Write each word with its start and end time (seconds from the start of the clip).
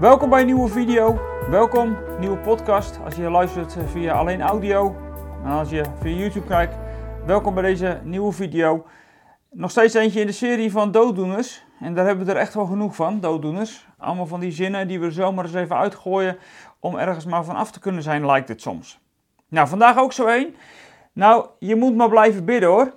Welkom 0.00 0.30
bij 0.30 0.40
een 0.40 0.46
nieuwe 0.46 0.68
video. 0.68 1.20
Welkom, 1.50 1.96
nieuwe 2.18 2.36
podcast. 2.36 2.98
Als 3.04 3.14
je 3.14 3.30
luistert 3.30 3.76
via 3.86 4.14
alleen 4.14 4.40
audio 4.40 4.96
en 5.44 5.50
als 5.50 5.70
je 5.70 5.84
via 6.00 6.16
YouTube 6.16 6.46
kijkt, 6.46 6.74
welkom 7.26 7.54
bij 7.54 7.62
deze 7.62 8.00
nieuwe 8.04 8.32
video. 8.32 8.86
Nog 9.50 9.70
steeds 9.70 9.94
eentje 9.94 10.20
in 10.20 10.26
de 10.26 10.32
serie 10.32 10.70
van 10.70 10.90
dooddoeners. 10.90 11.64
En 11.80 11.94
daar 11.94 12.06
hebben 12.06 12.26
we 12.26 12.32
er 12.32 12.38
echt 12.38 12.54
wel 12.54 12.66
genoeg 12.66 12.94
van, 12.94 13.20
dooddoeners. 13.20 13.86
Allemaal 13.98 14.26
van 14.26 14.40
die 14.40 14.50
zinnen 14.50 14.88
die 14.88 15.00
we 15.00 15.10
zomaar 15.10 15.44
eens 15.44 15.54
even 15.54 15.76
uitgooien 15.76 16.38
om 16.80 16.96
ergens 16.96 17.24
maar 17.24 17.44
van 17.44 17.56
af 17.56 17.70
te 17.70 17.80
kunnen 17.80 18.02
zijn, 18.02 18.26
lijkt 18.26 18.48
het 18.48 18.60
soms. 18.60 19.00
Nou, 19.48 19.68
vandaag 19.68 19.98
ook 19.98 20.12
zo 20.12 20.26
één. 20.26 20.54
Nou, 21.12 21.46
je 21.58 21.76
moet 21.76 21.96
maar 21.96 22.08
blijven 22.08 22.44
bidden 22.44 22.68
hoor. 22.68 22.92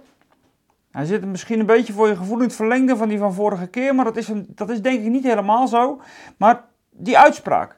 Hij 0.91 1.05
zit 1.05 1.25
misschien 1.25 1.59
een 1.59 1.65
beetje 1.65 1.93
voor 1.93 2.07
je 2.07 2.15
gevoel 2.15 2.37
in 2.37 2.43
het 2.43 2.55
verlengde 2.55 2.95
van 2.95 3.09
die 3.09 3.17
van 3.17 3.33
vorige 3.33 3.67
keer, 3.67 3.95
maar 3.95 4.05
dat 4.05 4.17
is, 4.17 4.31
dat 4.47 4.69
is 4.69 4.81
denk 4.81 4.99
ik 4.99 5.09
niet 5.09 5.23
helemaal 5.23 5.67
zo. 5.67 6.01
Maar 6.37 6.69
die 7.03 7.17
uitspraak, 7.17 7.77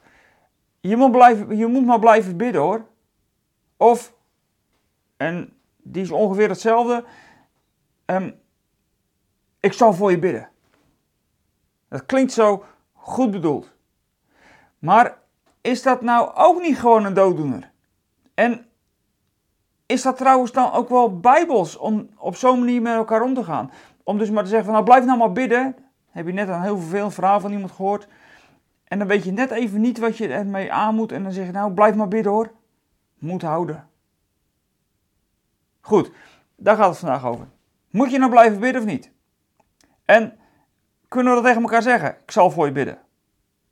je 0.80 0.98
moet, 0.98 1.12
blijven, 1.12 1.58
je 1.58 1.68
moet 1.68 1.86
maar 1.86 2.00
blijven 2.00 2.38
bidden 2.38 2.62
hoor. 2.62 2.86
Of, 3.78 4.14
en 5.18 5.54
die 5.78 6.02
is 6.02 6.12
ongeveer 6.12 6.50
hetzelfde, 6.50 7.04
um, 8.06 8.40
ik 9.60 9.74
zal 9.74 9.94
voor 9.94 10.12
je 10.12 10.20
bidden. 10.20 10.50
Dat 11.90 12.06
klinkt 12.06 12.32
zo 12.32 12.66
goed 12.94 13.32
bedoeld. 13.32 13.72
Maar 14.80 15.18
is 15.62 15.82
dat 15.82 16.02
nou 16.02 16.36
ook 16.36 16.62
niet 16.62 16.78
gewoon 16.78 17.06
een 17.06 17.14
dooddoener? 17.14 17.72
En 18.34 18.66
is 19.86 20.02
dat 20.02 20.18
trouwens 20.18 20.52
dan 20.52 20.72
ook 20.72 20.90
wel 20.90 21.20
bijbels 21.20 21.78
om 21.78 22.10
op 22.18 22.36
zo'n 22.36 22.60
manier 22.60 22.82
met 22.82 22.96
elkaar 22.96 23.22
om 23.22 23.34
te 23.34 23.44
gaan? 23.44 23.72
Om 24.04 24.18
dus 24.18 24.30
maar 24.30 24.44
te 24.44 24.50
zeggen 24.50 24.66
van 24.66 24.74
nou 24.74 24.86
blijf 24.86 25.06
nou 25.06 25.18
maar 25.18 25.32
bidden. 25.32 25.76
Heb 26.10 26.26
je 26.26 26.34
net 26.34 26.48
een 26.48 26.62
heel 26.62 26.78
veel 26.78 27.12
verhaal 27.12 27.40
van 27.40 27.52
iemand 27.52 27.72
gehoord. 27.72 28.08
En 28.94 29.00
dan 29.00 29.08
weet 29.08 29.24
je 29.24 29.32
net 29.32 29.52
even 29.52 29.82
niet 29.82 29.98
wat 29.98 30.18
je 30.18 30.28
ermee 30.28 30.72
aan 30.72 30.96
moet. 30.96 31.12
En 31.12 31.24
dan 31.24 31.32
zeg 31.32 31.46
je 31.46 31.52
nou 31.52 31.74
blijf 31.74 31.96
maar 31.96 32.08
bidden 32.08 32.32
hoor. 32.32 32.52
Moet 33.20 33.42
houden. 33.42 33.90
Goed, 35.82 36.12
daar 36.56 36.76
gaat 36.76 36.90
het 36.90 36.98
vandaag 36.98 37.26
over. 37.26 37.48
Moet 37.90 38.12
je 38.12 38.18
nou 38.18 38.32
blijven 38.32 38.60
bidden 38.60 38.82
of 38.82 38.88
niet? 38.88 39.12
En 40.06 40.38
kunnen 41.08 41.32
we 41.32 41.42
dat 41.42 41.48
tegen 41.48 41.62
elkaar 41.62 41.82
zeggen? 41.82 42.18
Ik 42.24 42.32
zal 42.32 42.52
voor 42.52 42.66
je 42.66 42.72
bidden. 42.72 43.00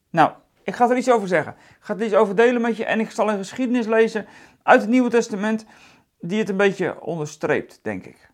Nou, 0.09 0.31
ik 0.63 0.75
ga 0.75 0.89
er 0.89 0.97
iets 0.97 1.11
over 1.11 1.27
zeggen. 1.27 1.55
Ik 1.69 1.77
ga 1.79 1.95
er 1.95 2.05
iets 2.05 2.13
over 2.13 2.35
delen 2.35 2.61
met 2.61 2.77
je 2.77 2.85
en 2.85 2.99
ik 2.99 3.11
zal 3.11 3.29
een 3.29 3.37
geschiedenis 3.37 3.87
lezen 3.87 4.25
uit 4.63 4.81
het 4.81 4.89
Nieuwe 4.89 5.09
Testament 5.09 5.65
die 6.19 6.39
het 6.39 6.49
een 6.49 6.57
beetje 6.57 7.01
onderstreept, 7.01 7.79
denk 7.81 8.05
ik. 8.05 8.31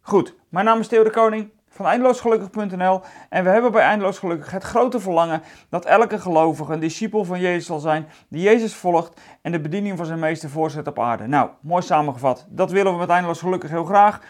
Goed, 0.00 0.34
mijn 0.48 0.64
naam 0.64 0.80
is 0.80 0.88
Theo 0.88 1.04
de 1.04 1.10
Koning 1.10 1.50
van 1.70 1.86
eindeloosgelukkig.nl 1.86 3.00
en 3.28 3.44
we 3.44 3.50
hebben 3.50 3.72
bij 3.72 3.82
Eindeloos 3.82 4.18
Gelukkig 4.18 4.50
het 4.50 4.62
grote 4.62 5.00
verlangen 5.00 5.42
dat 5.68 5.84
elke 5.84 6.18
gelovige 6.18 6.72
een 6.72 6.80
discipel 6.80 7.24
van 7.24 7.40
Jezus 7.40 7.66
zal 7.66 7.78
zijn, 7.78 8.08
die 8.28 8.42
Jezus 8.42 8.74
volgt 8.74 9.20
en 9.42 9.52
de 9.52 9.60
bediening 9.60 9.96
van 9.96 10.06
zijn 10.06 10.18
meester 10.18 10.50
voorzet 10.50 10.86
op 10.86 10.98
aarde. 10.98 11.26
Nou, 11.26 11.50
mooi 11.60 11.82
samengevat. 11.82 12.46
Dat 12.48 12.70
willen 12.70 12.92
we 12.92 12.98
met 12.98 13.08
Eindeloos 13.08 13.40
Gelukkig 13.40 13.70
heel 13.70 13.84
graag. 13.84 14.20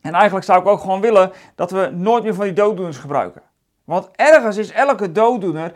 En 0.00 0.14
eigenlijk 0.14 0.44
zou 0.44 0.60
ik 0.60 0.66
ook 0.66 0.80
gewoon 0.80 1.00
willen 1.00 1.32
dat 1.54 1.70
we 1.70 1.90
nooit 1.94 2.22
meer 2.22 2.34
van 2.34 2.44
die 2.44 2.54
dooddoeners 2.54 2.98
gebruiken. 2.98 3.42
Want 3.84 4.08
ergens 4.12 4.56
is 4.56 4.72
elke 4.72 5.12
dooddoener 5.12 5.72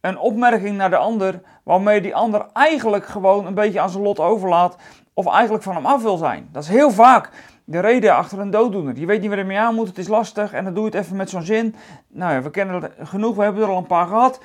een 0.00 0.18
opmerking 0.18 0.76
naar 0.76 0.90
de 0.90 0.96
ander, 0.96 1.40
waarmee 1.62 2.00
die 2.00 2.14
ander 2.14 2.46
eigenlijk 2.52 3.06
gewoon 3.06 3.46
een 3.46 3.54
beetje 3.54 3.80
aan 3.80 3.90
zijn 3.90 4.02
lot 4.02 4.20
overlaat 4.20 4.76
of 5.14 5.26
eigenlijk 5.26 5.64
van 5.64 5.74
hem 5.74 5.86
af 5.86 6.02
wil 6.02 6.16
zijn. 6.16 6.48
Dat 6.52 6.62
is 6.62 6.68
heel 6.68 6.90
vaak 6.90 7.30
de 7.70 7.80
reden 7.80 8.14
achter 8.14 8.38
een 8.38 8.50
dooddoener. 8.50 8.98
Je 8.98 9.06
weet 9.06 9.20
niet 9.20 9.28
waar 9.28 9.38
je 9.38 9.44
mee 9.44 9.58
aan 9.58 9.74
moet, 9.74 9.88
het 9.88 9.98
is 9.98 10.08
lastig 10.08 10.52
en 10.52 10.64
dan 10.64 10.74
doe 10.74 10.84
je 10.84 10.90
het 10.90 11.04
even 11.04 11.16
met 11.16 11.30
zo'n 11.30 11.42
zin. 11.42 11.74
Nou 12.08 12.32
ja, 12.32 12.42
we 12.42 12.50
kennen 12.50 12.82
het 12.82 12.92
genoeg, 13.02 13.36
we 13.36 13.42
hebben 13.42 13.62
er 13.62 13.68
al 13.68 13.76
een 13.76 13.86
paar 13.86 14.06
gehad. 14.06 14.40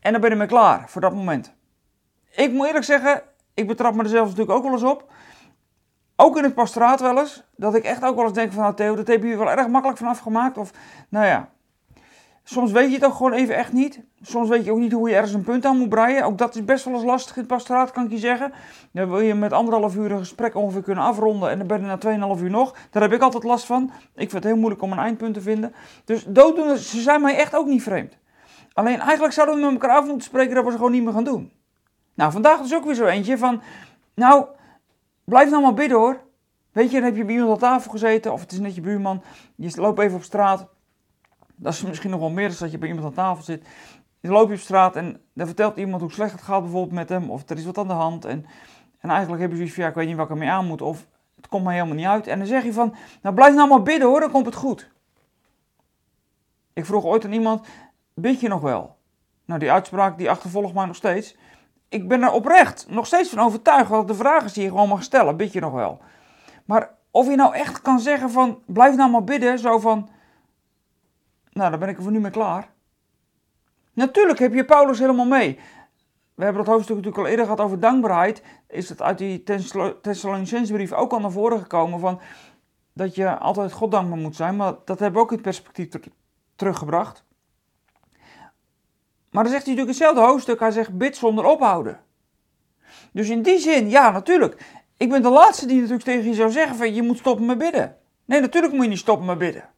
En 0.00 0.12
dan 0.12 0.20
ben 0.20 0.30
je 0.30 0.36
mee 0.36 0.46
klaar 0.46 0.88
voor 0.88 1.00
dat 1.00 1.14
moment. 1.14 1.54
Ik 2.30 2.52
moet 2.52 2.66
eerlijk 2.66 2.84
zeggen, 2.84 3.22
ik 3.54 3.66
betrap 3.66 3.94
me 3.94 4.02
er 4.02 4.08
zelf 4.08 4.28
natuurlijk 4.28 4.56
ook 4.56 4.62
wel 4.62 4.72
eens 4.72 4.82
op. 4.82 5.12
Ook 6.16 6.36
in 6.36 6.42
het 6.42 6.54
pastoraat 6.54 7.00
wel 7.00 7.18
eens. 7.18 7.42
Dat 7.56 7.74
ik 7.74 7.84
echt 7.84 8.04
ook 8.04 8.16
wel 8.16 8.24
eens 8.24 8.34
denk 8.34 8.52
van, 8.52 8.62
nou 8.62 8.74
Theo, 8.74 8.94
dat 8.94 9.06
heb 9.06 9.22
je 9.22 9.36
wel 9.36 9.50
erg 9.50 9.68
makkelijk 9.68 9.98
vanaf 9.98 10.18
gemaakt. 10.18 10.58
Of, 10.58 10.70
nou 11.08 11.26
ja, 11.26 11.48
Soms 12.44 12.72
weet 12.72 12.88
je 12.88 12.94
het 12.94 13.04
ook 13.04 13.14
gewoon 13.14 13.32
even 13.32 13.56
echt 13.56 13.72
niet. 13.72 14.00
Soms 14.22 14.48
weet 14.48 14.64
je 14.64 14.72
ook 14.72 14.78
niet 14.78 14.92
hoe 14.92 15.08
je 15.08 15.14
ergens 15.14 15.32
een 15.32 15.42
punt 15.42 15.64
aan 15.64 15.78
moet 15.78 15.88
breien. 15.88 16.24
Ook 16.24 16.38
dat 16.38 16.54
is 16.54 16.64
best 16.64 16.84
wel 16.84 16.94
eens 16.94 17.04
lastig 17.04 17.34
in 17.34 17.42
het 17.42 17.50
pastoraat, 17.50 17.90
kan 17.90 18.04
ik 18.04 18.10
je 18.10 18.18
zeggen. 18.18 18.52
Dan 18.92 19.08
wil 19.08 19.20
je 19.20 19.34
met 19.34 19.52
anderhalf 19.52 19.96
uur 19.96 20.12
een 20.12 20.18
gesprek 20.18 20.54
ongeveer 20.54 20.82
kunnen 20.82 21.04
afronden 21.04 21.50
en 21.50 21.58
dan 21.58 21.66
ben 21.66 21.80
je 21.80 21.86
na 21.86 21.96
tweeënhalf 21.96 22.42
uur 22.42 22.50
nog. 22.50 22.74
Daar 22.90 23.02
heb 23.02 23.12
ik 23.12 23.22
altijd 23.22 23.44
last 23.44 23.64
van. 23.66 23.90
Ik 24.14 24.30
vind 24.30 24.32
het 24.32 24.44
heel 24.44 24.56
moeilijk 24.56 24.82
om 24.82 24.92
een 24.92 24.98
eindpunt 24.98 25.34
te 25.34 25.40
vinden. 25.40 25.74
Dus 26.04 26.24
dooddoeners, 26.28 26.90
ze 26.90 27.00
zijn 27.00 27.20
mij 27.20 27.36
echt 27.36 27.54
ook 27.56 27.66
niet 27.66 27.82
vreemd. 27.82 28.18
Alleen 28.72 29.00
eigenlijk 29.00 29.32
zouden 29.32 29.56
we 29.56 29.62
met 29.62 29.72
elkaar 29.72 29.96
af 29.96 30.04
moeten 30.04 30.22
spreken 30.22 30.54
dat 30.54 30.64
we 30.64 30.70
ze 30.70 30.76
gewoon 30.76 30.92
niet 30.92 31.04
meer 31.04 31.12
gaan 31.12 31.24
doen. 31.24 31.52
Nou, 32.14 32.32
vandaag 32.32 32.60
is 32.60 32.74
ook 32.74 32.84
weer 32.84 32.94
zo 32.94 33.04
eentje 33.04 33.38
van, 33.38 33.62
nou, 34.14 34.44
blijf 35.24 35.50
nou 35.50 35.62
maar 35.62 35.74
bidden 35.74 35.98
hoor. 35.98 36.20
Weet 36.72 36.90
je, 36.90 36.96
dan 36.96 37.04
heb 37.04 37.16
je 37.16 37.24
bij 37.24 37.34
iemand 37.34 37.52
aan 37.52 37.58
tafel 37.58 37.90
gezeten 37.90 38.32
of 38.32 38.40
het 38.40 38.52
is 38.52 38.58
net 38.58 38.74
je 38.74 38.80
buurman. 38.80 39.22
Je 39.54 39.80
loopt 39.80 39.98
even 39.98 40.16
op 40.16 40.22
straat 40.22 40.68
dat 41.62 41.72
is 41.72 41.82
misschien 41.82 42.10
nog 42.10 42.20
wel 42.20 42.30
meer 42.30 42.48
dan 42.48 42.56
dat 42.58 42.70
je 42.70 42.78
bij 42.78 42.88
iemand 42.88 43.06
aan 43.06 43.12
tafel 43.12 43.44
zit. 43.44 43.66
Je 44.20 44.28
loopt 44.28 44.48
je 44.48 44.54
op 44.54 44.60
straat 44.60 44.96
en 44.96 45.20
dan 45.34 45.46
vertelt 45.46 45.76
iemand 45.76 46.02
hoe 46.02 46.12
slecht 46.12 46.32
het 46.32 46.42
gaat 46.42 46.62
bijvoorbeeld 46.62 46.94
met 46.94 47.08
hem. 47.08 47.30
Of 47.30 47.48
er 47.48 47.56
is 47.56 47.64
wat 47.64 47.78
aan 47.78 47.86
de 47.86 47.92
hand. 47.92 48.24
En, 48.24 48.46
en 48.98 49.10
eigenlijk 49.10 49.42
heb 49.42 49.50
je 49.50 49.56
zoiets 49.56 49.74
van, 49.74 49.84
ja, 49.84 49.88
ik 49.88 49.94
weet 49.94 50.06
niet 50.06 50.16
waar 50.16 50.24
ik 50.24 50.30
ermee 50.30 50.50
aan 50.50 50.66
moet. 50.66 50.82
Of 50.82 51.06
het 51.36 51.48
komt 51.48 51.64
mij 51.64 51.74
helemaal 51.74 51.96
niet 51.96 52.06
uit. 52.06 52.26
En 52.26 52.38
dan 52.38 52.46
zeg 52.46 52.64
je 52.64 52.72
van, 52.72 52.94
nou 53.22 53.34
blijf 53.34 53.54
nou 53.54 53.68
maar 53.68 53.82
bidden 53.82 54.08
hoor, 54.08 54.20
dan 54.20 54.30
komt 54.30 54.46
het 54.46 54.54
goed. 54.54 54.90
Ik 56.72 56.86
vroeg 56.86 57.04
ooit 57.04 57.24
aan 57.24 57.32
iemand, 57.32 57.66
bid 58.14 58.40
je 58.40 58.48
nog 58.48 58.60
wel? 58.60 58.96
Nou, 59.44 59.60
die 59.60 59.72
uitspraak 59.72 60.18
die 60.18 60.30
achtervolgt 60.30 60.74
mij 60.74 60.86
nog 60.86 60.96
steeds. 60.96 61.36
Ik 61.88 62.08
ben 62.08 62.22
er 62.22 62.32
oprecht 62.32 62.86
nog 62.88 63.06
steeds 63.06 63.28
van 63.28 63.38
overtuigd 63.38 63.90
dat 63.90 64.08
de 64.08 64.14
vraag 64.14 64.44
is 64.44 64.52
die 64.52 64.62
je 64.62 64.68
gewoon 64.68 64.88
mag 64.88 65.02
stellen. 65.02 65.36
Bid 65.36 65.52
je 65.52 65.60
nog 65.60 65.72
wel? 65.72 66.00
Maar 66.64 66.90
of 67.10 67.28
je 67.28 67.36
nou 67.36 67.54
echt 67.54 67.80
kan 67.82 68.00
zeggen 68.00 68.30
van, 68.30 68.62
blijf 68.66 68.96
nou 68.96 69.10
maar 69.10 69.24
bidden, 69.24 69.58
zo 69.58 69.78
van... 69.78 70.08
Nou, 71.52 71.70
dan 71.70 71.78
ben 71.80 71.88
ik 71.88 71.96
er 71.96 72.02
voor 72.02 72.12
nu 72.12 72.20
mee 72.20 72.30
klaar. 72.30 72.70
Natuurlijk 73.92 74.38
heb 74.38 74.54
je 74.54 74.64
Paulus 74.64 74.98
helemaal 74.98 75.26
mee. 75.26 75.58
We 76.34 76.44
hebben 76.44 76.64
dat 76.64 76.72
hoofdstuk 76.72 76.96
natuurlijk 76.96 77.24
al 77.24 77.30
eerder 77.30 77.44
gehad 77.44 77.60
over 77.60 77.80
dankbaarheid. 77.80 78.42
Is 78.68 78.88
het 78.88 79.02
uit 79.02 79.18
die 79.18 79.42
Thessalonicense 80.00 80.72
brief 80.72 80.92
ook 80.92 81.12
al 81.12 81.20
naar 81.20 81.30
voren 81.30 81.58
gekomen 81.58 82.00
van 82.00 82.20
dat 82.92 83.14
je 83.14 83.38
altijd 83.38 83.72
God 83.72 83.90
dankbaar 83.90 84.18
moet 84.18 84.36
zijn. 84.36 84.56
Maar 84.56 84.74
dat 84.84 84.98
hebben 84.98 85.12
we 85.12 85.24
ook 85.24 85.30
in 85.30 85.34
het 85.34 85.44
perspectief 85.44 85.88
teruggebracht. 86.56 87.24
Maar 89.30 89.42
dan 89.42 89.52
zegt 89.52 89.66
hij 89.66 89.74
natuurlijk 89.74 89.88
hetzelfde 89.88 90.20
hoofdstuk. 90.20 90.60
Hij 90.60 90.70
zegt 90.70 90.98
bid 90.98 91.16
zonder 91.16 91.44
ophouden. 91.44 92.00
Dus 93.12 93.28
in 93.28 93.42
die 93.42 93.58
zin, 93.58 93.88
ja 93.88 94.10
natuurlijk. 94.10 94.82
Ik 94.96 95.08
ben 95.08 95.22
de 95.22 95.30
laatste 95.30 95.66
die 95.66 95.76
natuurlijk 95.76 96.04
tegen 96.04 96.28
je 96.28 96.34
zou 96.34 96.50
zeggen 96.50 96.76
van 96.76 96.94
je 96.94 97.02
moet 97.02 97.18
stoppen 97.18 97.46
met 97.46 97.58
bidden. 97.58 97.96
Nee, 98.24 98.40
natuurlijk 98.40 98.72
moet 98.72 98.82
je 98.82 98.88
niet 98.88 98.98
stoppen 98.98 99.26
met 99.26 99.38
bidden. 99.38 99.68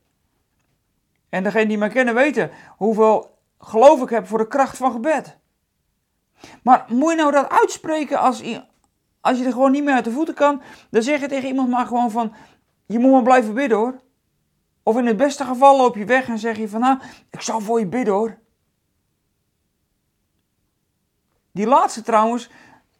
En 1.34 1.42
degene 1.42 1.66
die 1.66 1.78
mij 1.78 1.88
kennen 1.88 2.14
weten 2.14 2.50
hoeveel 2.76 3.38
geloof 3.58 4.02
ik 4.02 4.08
heb 4.08 4.26
voor 4.26 4.38
de 4.38 4.48
kracht 4.48 4.76
van 4.76 4.92
gebed. 4.92 5.36
Maar 6.62 6.84
moet 6.88 7.10
je 7.10 7.16
nou 7.16 7.32
dat 7.32 7.48
uitspreken 7.48 8.18
als, 8.18 8.42
als 9.20 9.38
je 9.38 9.44
er 9.44 9.52
gewoon 9.52 9.70
niet 9.70 9.84
meer 9.84 9.94
uit 9.94 10.04
de 10.04 10.10
voeten 10.10 10.34
kan? 10.34 10.62
Dan 10.90 11.02
zeg 11.02 11.20
je 11.20 11.28
tegen 11.28 11.48
iemand 11.48 11.68
maar 11.68 11.86
gewoon 11.86 12.10
van, 12.10 12.34
je 12.86 12.98
moet 12.98 13.10
maar 13.10 13.22
blijven 13.22 13.54
bidden 13.54 13.78
hoor. 13.78 14.00
Of 14.82 14.96
in 14.96 15.06
het 15.06 15.16
beste 15.16 15.44
geval 15.44 15.76
loop 15.76 15.96
je 15.96 16.04
weg 16.04 16.28
en 16.28 16.38
zeg 16.38 16.56
je 16.56 16.68
van, 16.68 16.80
nou, 16.80 16.98
ik 17.30 17.40
zal 17.40 17.60
voor 17.60 17.78
je 17.78 17.86
bidden 17.86 18.14
hoor. 18.14 18.38
Die 21.52 21.66
laatste 21.66 22.02
trouwens, 22.02 22.50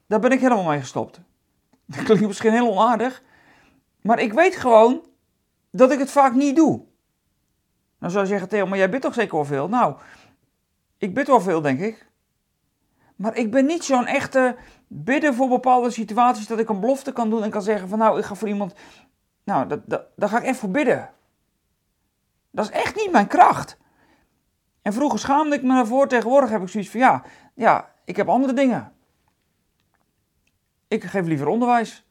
daar 0.06 0.20
ben 0.20 0.32
ik 0.32 0.40
helemaal 0.40 0.64
mee 0.64 0.80
gestopt. 0.80 1.20
Dat 1.86 2.02
klinkt 2.02 2.26
misschien 2.26 2.52
heel 2.52 2.70
onaardig, 2.70 3.22
maar 4.00 4.18
ik 4.18 4.32
weet 4.32 4.56
gewoon 4.56 5.02
dat 5.70 5.92
ik 5.92 5.98
het 5.98 6.10
vaak 6.10 6.34
niet 6.34 6.56
doe. 6.56 6.92
Dan 7.98 8.10
zou 8.10 8.22
je 8.22 8.30
zeggen, 8.30 8.48
Theo, 8.48 8.66
maar 8.66 8.78
jij 8.78 8.90
bidt 8.90 9.02
toch 9.02 9.14
zeker 9.14 9.34
wel 9.34 9.44
veel? 9.44 9.68
Nou, 9.68 9.96
ik 10.98 11.14
bid 11.14 11.26
wel 11.26 11.40
veel, 11.40 11.60
denk 11.60 11.80
ik. 11.80 12.06
Maar 13.16 13.36
ik 13.36 13.50
ben 13.50 13.66
niet 13.66 13.84
zo'n 13.84 14.06
echte 14.06 14.56
bidden 14.86 15.34
voor 15.34 15.48
bepaalde 15.48 15.90
situaties 15.90 16.46
dat 16.46 16.58
ik 16.58 16.68
een 16.68 16.80
belofte 16.80 17.12
kan 17.12 17.30
doen 17.30 17.42
en 17.42 17.50
kan 17.50 17.62
zeggen 17.62 17.88
van 17.88 17.98
nou, 17.98 18.18
ik 18.18 18.24
ga 18.24 18.34
voor 18.34 18.48
iemand, 18.48 18.74
nou, 19.44 19.68
dat, 19.68 19.80
dat, 19.84 20.06
daar 20.16 20.28
ga 20.28 20.38
ik 20.38 20.44
echt 20.44 20.58
voor 20.58 20.70
bidden. 20.70 21.10
Dat 22.50 22.64
is 22.64 22.70
echt 22.70 22.96
niet 22.96 23.12
mijn 23.12 23.26
kracht. 23.26 23.78
En 24.82 24.92
vroeger 24.92 25.18
schaamde 25.18 25.56
ik 25.56 25.62
me 25.62 25.74
daarvoor, 25.74 26.08
tegenwoordig 26.08 26.50
heb 26.50 26.62
ik 26.62 26.68
zoiets 26.68 26.90
van 26.90 27.00
ja, 27.00 27.22
ja, 27.54 27.94
ik 28.04 28.16
heb 28.16 28.28
andere 28.28 28.52
dingen. 28.52 28.92
Ik 30.88 31.04
geef 31.04 31.26
liever 31.26 31.46
onderwijs. 31.46 32.06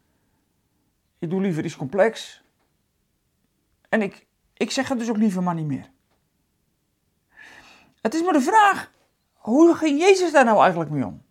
Ik 1.20 1.30
doe 1.30 1.42
liever 1.42 1.66
iets 1.66 1.76
complex. 1.76 2.44
En 3.90 4.02
ik, 4.02 4.28
ik 4.64 4.72
zeg 4.72 4.88
het 4.88 5.00
dus 5.00 5.10
ook 5.10 5.18
liever 5.18 5.44
maar 5.44 5.56
niet 5.56 5.66
meer. 5.66 5.92
Het 8.02 8.14
is 8.14 8.24
maar 8.24 8.34
de 8.34 8.42
vraag, 8.42 8.92
hoe 9.34 9.76
ging 9.76 10.00
Jezus 10.00 10.32
daar 10.32 10.46
nou 10.46 10.60
eigenlijk 10.60 10.90
mee 10.90 11.06
om? 11.06 11.22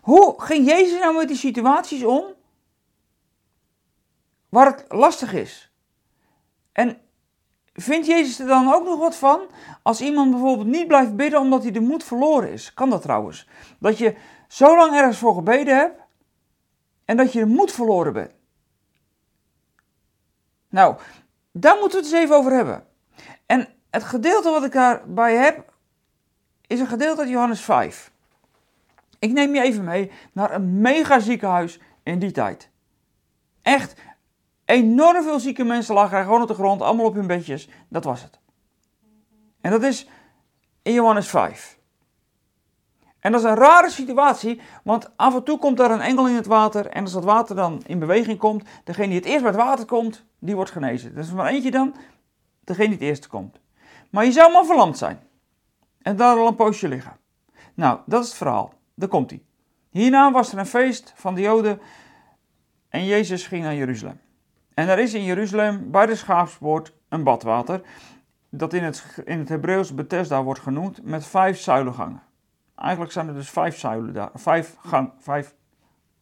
Hoe 0.00 0.42
ging 0.42 0.66
Jezus 0.66 1.00
nou 1.00 1.16
met 1.16 1.28
die 1.28 1.36
situaties 1.36 2.04
om 2.04 2.24
waar 4.48 4.66
het 4.66 4.84
lastig 4.88 5.32
is? 5.32 5.72
En 6.72 7.00
vindt 7.72 8.06
Jezus 8.06 8.38
er 8.38 8.46
dan 8.46 8.72
ook 8.72 8.84
nog 8.84 8.98
wat 8.98 9.16
van 9.16 9.40
als 9.82 10.00
iemand 10.00 10.30
bijvoorbeeld 10.30 10.68
niet 10.68 10.86
blijft 10.86 11.16
bidden 11.16 11.40
omdat 11.40 11.62
hij 11.62 11.72
de 11.72 11.80
moed 11.80 12.04
verloren 12.04 12.52
is? 12.52 12.74
Kan 12.74 12.90
dat 12.90 13.02
trouwens? 13.02 13.48
Dat 13.78 13.98
je 13.98 14.16
zo 14.48 14.76
lang 14.76 14.94
ergens 14.94 15.18
voor 15.18 15.34
gebeden 15.34 15.76
hebt 15.76 16.00
en 17.04 17.16
dat 17.16 17.32
je 17.32 17.38
de 17.38 17.46
moed 17.46 17.72
verloren 17.72 18.12
bent. 18.12 18.32
Nou, 20.68 20.96
daar 21.60 21.76
moeten 21.80 21.98
we 21.98 22.04
het 22.04 22.14
eens 22.14 22.24
even 22.24 22.36
over 22.36 22.52
hebben. 22.52 22.86
En 23.46 23.68
het 23.90 24.04
gedeelte 24.04 24.50
wat 24.50 24.64
ik 24.64 24.72
daarbij 24.72 25.36
heb, 25.36 25.72
is 26.66 26.80
een 26.80 26.86
gedeelte 26.86 27.20
uit 27.20 27.30
Johannes 27.30 27.60
5. 27.60 28.12
Ik 29.18 29.32
neem 29.32 29.54
je 29.54 29.62
even 29.62 29.84
mee 29.84 30.10
naar 30.32 30.54
een 30.54 30.80
mega 30.80 31.18
ziekenhuis 31.18 31.80
in 32.02 32.18
die 32.18 32.30
tijd. 32.30 32.70
Echt 33.62 34.00
enorm 34.64 35.22
veel 35.22 35.40
zieke 35.40 35.64
mensen 35.64 35.94
lagen 35.94 36.22
gewoon 36.22 36.42
op 36.42 36.48
de 36.48 36.54
grond, 36.54 36.82
allemaal 36.82 37.06
op 37.06 37.14
hun 37.14 37.26
bedjes. 37.26 37.68
Dat 37.88 38.04
was 38.04 38.22
het. 38.22 38.38
En 39.60 39.70
dat 39.70 39.82
is 39.82 40.08
in 40.82 40.92
Johannes 40.92 41.28
5. 41.28 41.78
En 43.26 43.32
dat 43.32 43.40
is 43.40 43.46
een 43.46 43.56
rare 43.56 43.90
situatie, 43.90 44.60
want 44.84 45.16
af 45.16 45.34
en 45.34 45.42
toe 45.42 45.58
komt 45.58 45.80
er 45.80 45.90
een 45.90 46.00
engel 46.00 46.28
in 46.28 46.34
het 46.34 46.46
water. 46.46 46.86
En 46.86 47.02
als 47.02 47.12
dat 47.12 47.24
water 47.24 47.56
dan 47.56 47.82
in 47.86 47.98
beweging 47.98 48.38
komt, 48.38 48.68
degene 48.84 49.06
die 49.06 49.16
het 49.16 49.24
eerst 49.24 49.42
bij 49.42 49.50
het 49.50 49.60
water 49.60 49.84
komt, 49.84 50.24
die 50.38 50.54
wordt 50.54 50.70
genezen. 50.70 51.16
Is 51.16 51.32
maar 51.32 51.46
eentje 51.46 51.70
dan, 51.70 51.94
degene 52.64 52.88
die 52.88 52.98
het 52.98 53.06
eerste 53.06 53.28
komt. 53.28 53.58
Maar 54.10 54.24
je 54.24 54.32
zou 54.32 54.52
maar 54.52 54.64
verlamd 54.64 54.98
zijn. 54.98 55.18
En 56.02 56.16
daar 56.16 56.36
al 56.36 56.46
een 56.46 56.54
poosje 56.54 56.88
liggen. 56.88 57.16
Nou, 57.74 57.98
dat 58.04 58.22
is 58.22 58.28
het 58.28 58.36
verhaal. 58.36 58.72
Daar 58.94 59.08
komt 59.08 59.30
hij. 59.30 59.42
Hierna 59.90 60.32
was 60.32 60.52
er 60.52 60.58
een 60.58 60.66
feest 60.66 61.12
van 61.16 61.34
de 61.34 61.40
Joden 61.40 61.80
en 62.88 63.04
Jezus 63.04 63.46
ging 63.46 63.62
naar 63.62 63.74
Jeruzalem. 63.74 64.20
En 64.74 64.88
er 64.88 64.98
is 64.98 65.14
in 65.14 65.24
Jeruzalem 65.24 65.90
bij 65.90 66.06
de 66.06 66.16
schaapspoort 66.16 66.92
een 67.08 67.22
badwater, 67.22 67.80
dat 68.50 68.72
in 68.72 68.84
het, 68.84 69.22
in 69.24 69.38
het 69.38 69.48
Hebreeuws 69.48 69.94
Bethesda 69.94 70.42
wordt 70.42 70.60
genoemd, 70.60 71.02
met 71.02 71.26
vijf 71.26 71.58
zuilengangen. 71.60 72.22
Eigenlijk 72.76 73.12
zijn 73.12 73.28
er 73.28 73.34
dus 73.34 73.50
vijf 73.50 73.78
zuilen 73.78 74.14
daar, 74.14 74.30
vijf, 74.34 74.76
gang, 74.78 75.12
vijf 75.18 75.54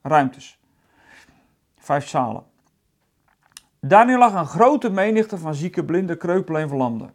ruimtes, 0.03 0.61
vijf 1.79 2.09
zalen. 2.09 2.45
Daarin 3.81 4.19
lag 4.19 4.35
een 4.35 4.47
grote 4.47 4.91
menigte 4.91 5.39
van 5.39 5.55
zieke, 5.55 5.85
blinden, 5.85 6.19
kreupelen 6.19 6.61
en 6.61 6.69
verlamden. 6.69 7.15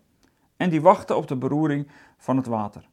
En 0.57 0.69
die 0.69 0.81
wachten 0.81 1.17
op 1.17 1.27
de 1.27 1.35
beroering 1.35 1.91
van 2.17 2.37
het 2.37 2.45
water. 2.45 2.87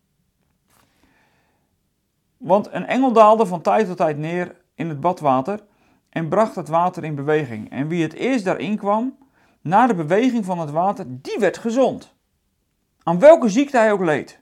Want 2.36 2.72
een 2.72 2.86
engel 2.86 3.12
daalde 3.12 3.46
van 3.46 3.60
tijd 3.60 3.86
tot 3.86 3.96
tijd 3.96 4.18
neer 4.18 4.56
in 4.74 4.88
het 4.88 5.00
badwater 5.00 5.64
en 6.08 6.28
bracht 6.28 6.54
het 6.54 6.68
water 6.68 7.04
in 7.04 7.14
beweging. 7.14 7.70
En 7.70 7.88
wie 7.88 8.02
het 8.02 8.12
eerst 8.12 8.44
daarin 8.44 8.76
kwam, 8.76 9.18
na 9.60 9.86
de 9.86 9.94
beweging 9.94 10.44
van 10.44 10.58
het 10.58 10.70
water, 10.70 11.04
die 11.08 11.38
werd 11.38 11.58
gezond. 11.58 12.14
Aan 13.02 13.18
welke 13.18 13.48
ziekte 13.48 13.76
hij 13.76 13.92
ook 13.92 14.00
leed. 14.00 14.40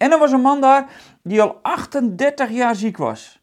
En 0.00 0.12
er 0.12 0.18
was 0.18 0.32
een 0.32 0.40
man 0.40 0.60
daar 0.60 0.90
die 1.22 1.42
al 1.42 1.58
38 1.62 2.50
jaar 2.50 2.74
ziek 2.74 2.96
was. 2.96 3.40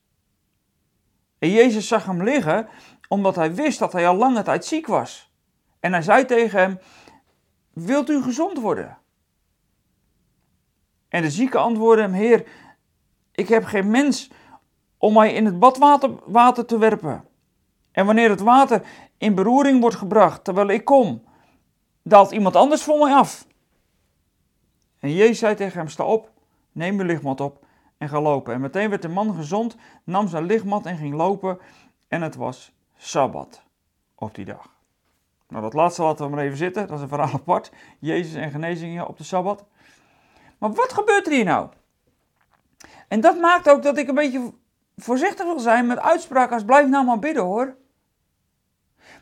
En 1.39 1.51
Jezus 1.51 1.87
zag 1.87 2.05
hem 2.05 2.23
liggen 2.23 2.67
omdat 3.07 3.35
hij 3.35 3.53
wist 3.53 3.79
dat 3.79 3.91
hij 3.91 4.07
al 4.07 4.15
lange 4.15 4.41
tijd 4.43 4.65
ziek 4.65 4.87
was. 4.87 5.31
En 5.79 5.91
hij 5.91 6.01
zei 6.01 6.25
tegen 6.25 6.59
hem: 6.59 6.79
Wilt 7.73 8.09
u 8.09 8.21
gezond 8.21 8.59
worden? 8.59 8.97
En 11.09 11.21
de 11.21 11.31
zieke 11.31 11.57
antwoordde 11.57 12.01
hem: 12.01 12.13
Heer, 12.13 12.47
ik 13.31 13.47
heb 13.47 13.65
geen 13.65 13.89
mens 13.89 14.29
om 14.97 15.13
mij 15.13 15.33
in 15.33 15.45
het 15.45 15.59
badwater 15.59 16.11
water 16.25 16.65
te 16.65 16.77
werpen. 16.77 17.27
En 17.91 18.05
wanneer 18.05 18.29
het 18.29 18.41
water 18.41 18.81
in 19.17 19.35
beroering 19.35 19.81
wordt 19.81 19.95
gebracht 19.95 20.43
terwijl 20.43 20.67
ik 20.67 20.85
kom, 20.85 21.23
daalt 22.03 22.31
iemand 22.31 22.55
anders 22.55 22.83
voor 22.83 22.97
mij 22.99 23.13
af. 23.13 23.47
En 24.99 25.13
Jezus 25.13 25.39
zei 25.39 25.55
tegen 25.55 25.77
hem: 25.77 25.87
Sta 25.87 26.03
op, 26.03 26.35
neem 26.77 26.97
je 26.97 27.05
lichtmat 27.05 27.41
op 27.41 27.65
en 27.97 28.09
ga 28.09 28.21
lopen. 28.21 28.53
En 28.53 28.61
meteen 28.61 28.89
werd 28.89 29.01
de 29.01 29.07
man 29.07 29.35
gezond, 29.35 29.75
nam 30.03 30.27
zijn 30.27 30.45
lichtmat 30.45 30.85
en 30.85 30.97
ging 30.97 31.13
lopen. 31.13 31.59
En 32.07 32.21
het 32.21 32.35
was 32.35 32.73
Sabbat 32.97 33.63
op 34.15 34.35
die 34.35 34.45
dag. 34.45 34.75
Nou, 35.47 35.61
dat 35.61 35.73
laatste 35.73 36.01
laten 36.01 36.25
we 36.25 36.35
maar 36.35 36.43
even 36.43 36.57
zitten. 36.57 36.87
Dat 36.87 36.95
is 36.95 37.01
een 37.01 37.07
verhaal 37.07 37.33
apart. 37.41 37.71
Jezus 37.99 38.33
en 38.33 38.51
genezingen 38.51 39.07
op 39.07 39.17
de 39.17 39.23
Sabbat. 39.23 39.65
Maar 40.57 40.73
wat 40.73 40.93
gebeurt 40.93 41.25
er 41.25 41.33
hier 41.33 41.45
nou? 41.45 41.69
En 43.07 43.21
dat 43.21 43.39
maakt 43.39 43.69
ook 43.69 43.83
dat 43.83 43.97
ik 43.97 44.07
een 44.07 44.15
beetje 44.15 44.53
voorzichtig 44.95 45.45
wil 45.45 45.59
zijn 45.59 45.87
met 45.87 45.99
uitspraken 45.99 46.53
als 46.53 46.65
blijf 46.65 46.87
nou 46.87 47.05
maar 47.05 47.19
bidden 47.19 47.43
hoor. 47.43 47.75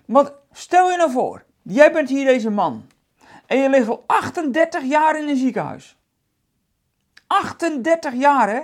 Want 0.06 0.34
stel 0.52 0.92
je 0.92 0.98
nou 0.98 1.12
voor, 1.12 1.46
jij 1.62 1.92
bent 1.92 2.10
hier 2.10 2.25
deze 2.25 2.50
man. 2.50 2.88
En 3.46 3.57
je 3.57 3.69
ligt 3.69 3.90
al 3.90 4.04
38 4.07 4.84
jaar 4.84 5.19
in 5.19 5.30
een 5.30 5.36
ziekenhuis. 5.36 5.94
38 7.39 8.13
jaar 8.13 8.49
hè? 8.49 8.61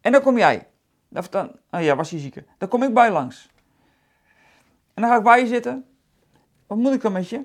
En 0.00 0.12
dan 0.12 0.22
kom 0.22 0.38
jij. 0.38 0.68
Of 1.10 1.28
dan, 1.28 1.56
oh 1.70 1.82
ja, 1.82 1.96
was 1.96 2.10
je 2.10 2.18
zieke. 2.18 2.44
Dan 2.58 2.68
kom 2.68 2.82
ik 2.82 2.94
bij 2.94 3.10
langs. 3.10 3.48
En 4.94 5.02
dan 5.02 5.10
ga 5.10 5.16
ik 5.16 5.22
bij 5.22 5.40
je 5.40 5.46
zitten. 5.46 5.86
Wat 6.66 6.78
moet 6.78 6.92
ik 6.92 7.00
dan 7.00 7.12
met 7.12 7.28
je? 7.28 7.44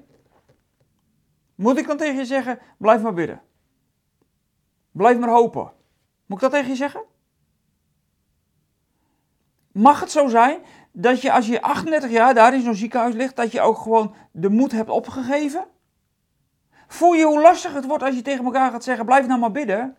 Moet 1.55 1.77
ik 1.77 1.87
dan 1.87 1.97
tegen 1.97 2.15
je 2.15 2.25
zeggen, 2.25 2.59
blijf 2.77 3.01
maar 3.01 3.13
bidden? 3.13 3.41
Blijf 4.91 5.17
maar 5.17 5.29
hopen. 5.29 5.71
Moet 6.25 6.37
ik 6.37 6.43
dat 6.43 6.51
tegen 6.51 6.69
je 6.69 6.75
zeggen? 6.75 7.03
Mag 9.71 9.99
het 9.99 10.11
zo 10.11 10.27
zijn 10.27 10.61
dat 10.91 11.21
je 11.21 11.31
als 11.31 11.47
je 11.47 11.61
38 11.61 12.11
jaar 12.11 12.33
daar 12.33 12.53
in 12.53 12.61
zo'n 12.61 12.75
ziekenhuis 12.75 13.13
ligt, 13.13 13.35
dat 13.35 13.51
je 13.51 13.61
ook 13.61 13.77
gewoon 13.77 14.15
de 14.31 14.49
moed 14.49 14.71
hebt 14.71 14.89
opgegeven? 14.89 15.67
Voel 16.87 17.13
je 17.13 17.25
hoe 17.25 17.41
lastig 17.41 17.73
het 17.73 17.85
wordt 17.85 18.03
als 18.03 18.15
je 18.15 18.21
tegen 18.21 18.45
elkaar 18.45 18.71
gaat 18.71 18.83
zeggen: 18.83 19.05
blijf 19.05 19.27
nou 19.27 19.39
maar 19.39 19.51
bidden? 19.51 19.97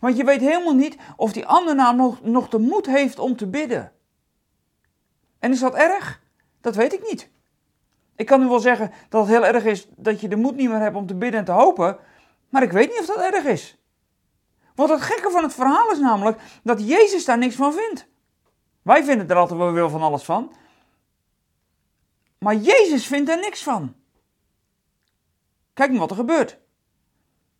Want 0.00 0.16
je 0.16 0.24
weet 0.24 0.40
helemaal 0.40 0.74
niet 0.74 0.96
of 1.16 1.32
die 1.32 1.46
ander 1.46 1.74
nou 1.74 2.18
nog, 2.22 2.48
de 2.48 2.58
moed 2.58 2.86
heeft 2.86 3.18
om 3.18 3.36
te 3.36 3.46
bidden. 3.46 3.92
En 5.38 5.50
is 5.50 5.60
dat 5.60 5.74
erg? 5.74 6.20
Dat 6.60 6.74
weet 6.74 6.92
ik 6.92 7.08
niet. 7.10 7.30
Ik 8.16 8.26
kan 8.26 8.40
nu 8.40 8.46
wel 8.46 8.58
zeggen 8.58 8.92
dat 9.08 9.20
het 9.20 9.30
heel 9.30 9.46
erg 9.46 9.64
is 9.64 9.88
dat 9.96 10.20
je 10.20 10.28
de 10.28 10.36
moed 10.36 10.56
niet 10.56 10.68
meer 10.68 10.80
hebt 10.80 10.96
om 10.96 11.06
te 11.06 11.14
bidden 11.14 11.38
en 11.38 11.44
te 11.44 11.52
hopen, 11.52 11.98
maar 12.48 12.62
ik 12.62 12.72
weet 12.72 12.88
niet 12.88 13.00
of 13.00 13.06
dat 13.06 13.32
erg 13.32 13.44
is. 13.44 13.78
Want 14.74 14.90
het 14.90 15.00
gekke 15.00 15.30
van 15.30 15.42
het 15.42 15.54
verhaal 15.54 15.90
is 15.90 15.98
namelijk 15.98 16.40
dat 16.62 16.88
Jezus 16.88 17.24
daar 17.24 17.38
niks 17.38 17.54
van 17.54 17.72
vindt. 17.72 18.06
Wij 18.82 19.04
vinden 19.04 19.28
er 19.28 19.36
altijd 19.36 19.58
wel 19.58 19.90
van 19.90 20.02
alles 20.02 20.22
van. 20.22 20.52
Maar 22.38 22.54
Jezus 22.54 23.06
vindt 23.06 23.30
er 23.30 23.38
niks 23.38 23.62
van. 23.62 23.94
Kijk 25.74 25.90
maar 25.90 25.98
wat 25.98 26.10
er 26.10 26.16
gebeurt. 26.16 26.58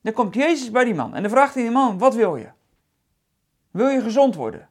Dan 0.00 0.12
komt 0.12 0.34
Jezus 0.34 0.70
bij 0.70 0.84
die 0.84 0.94
man 0.94 1.14
en 1.14 1.22
dan 1.22 1.30
vraagt 1.30 1.54
hij 1.54 1.62
die 1.62 1.72
man: 1.72 1.98
Wat 1.98 2.14
wil 2.14 2.36
je? 2.36 2.50
Wil 3.70 3.88
je 3.88 4.00
gezond 4.00 4.34
worden? 4.34 4.68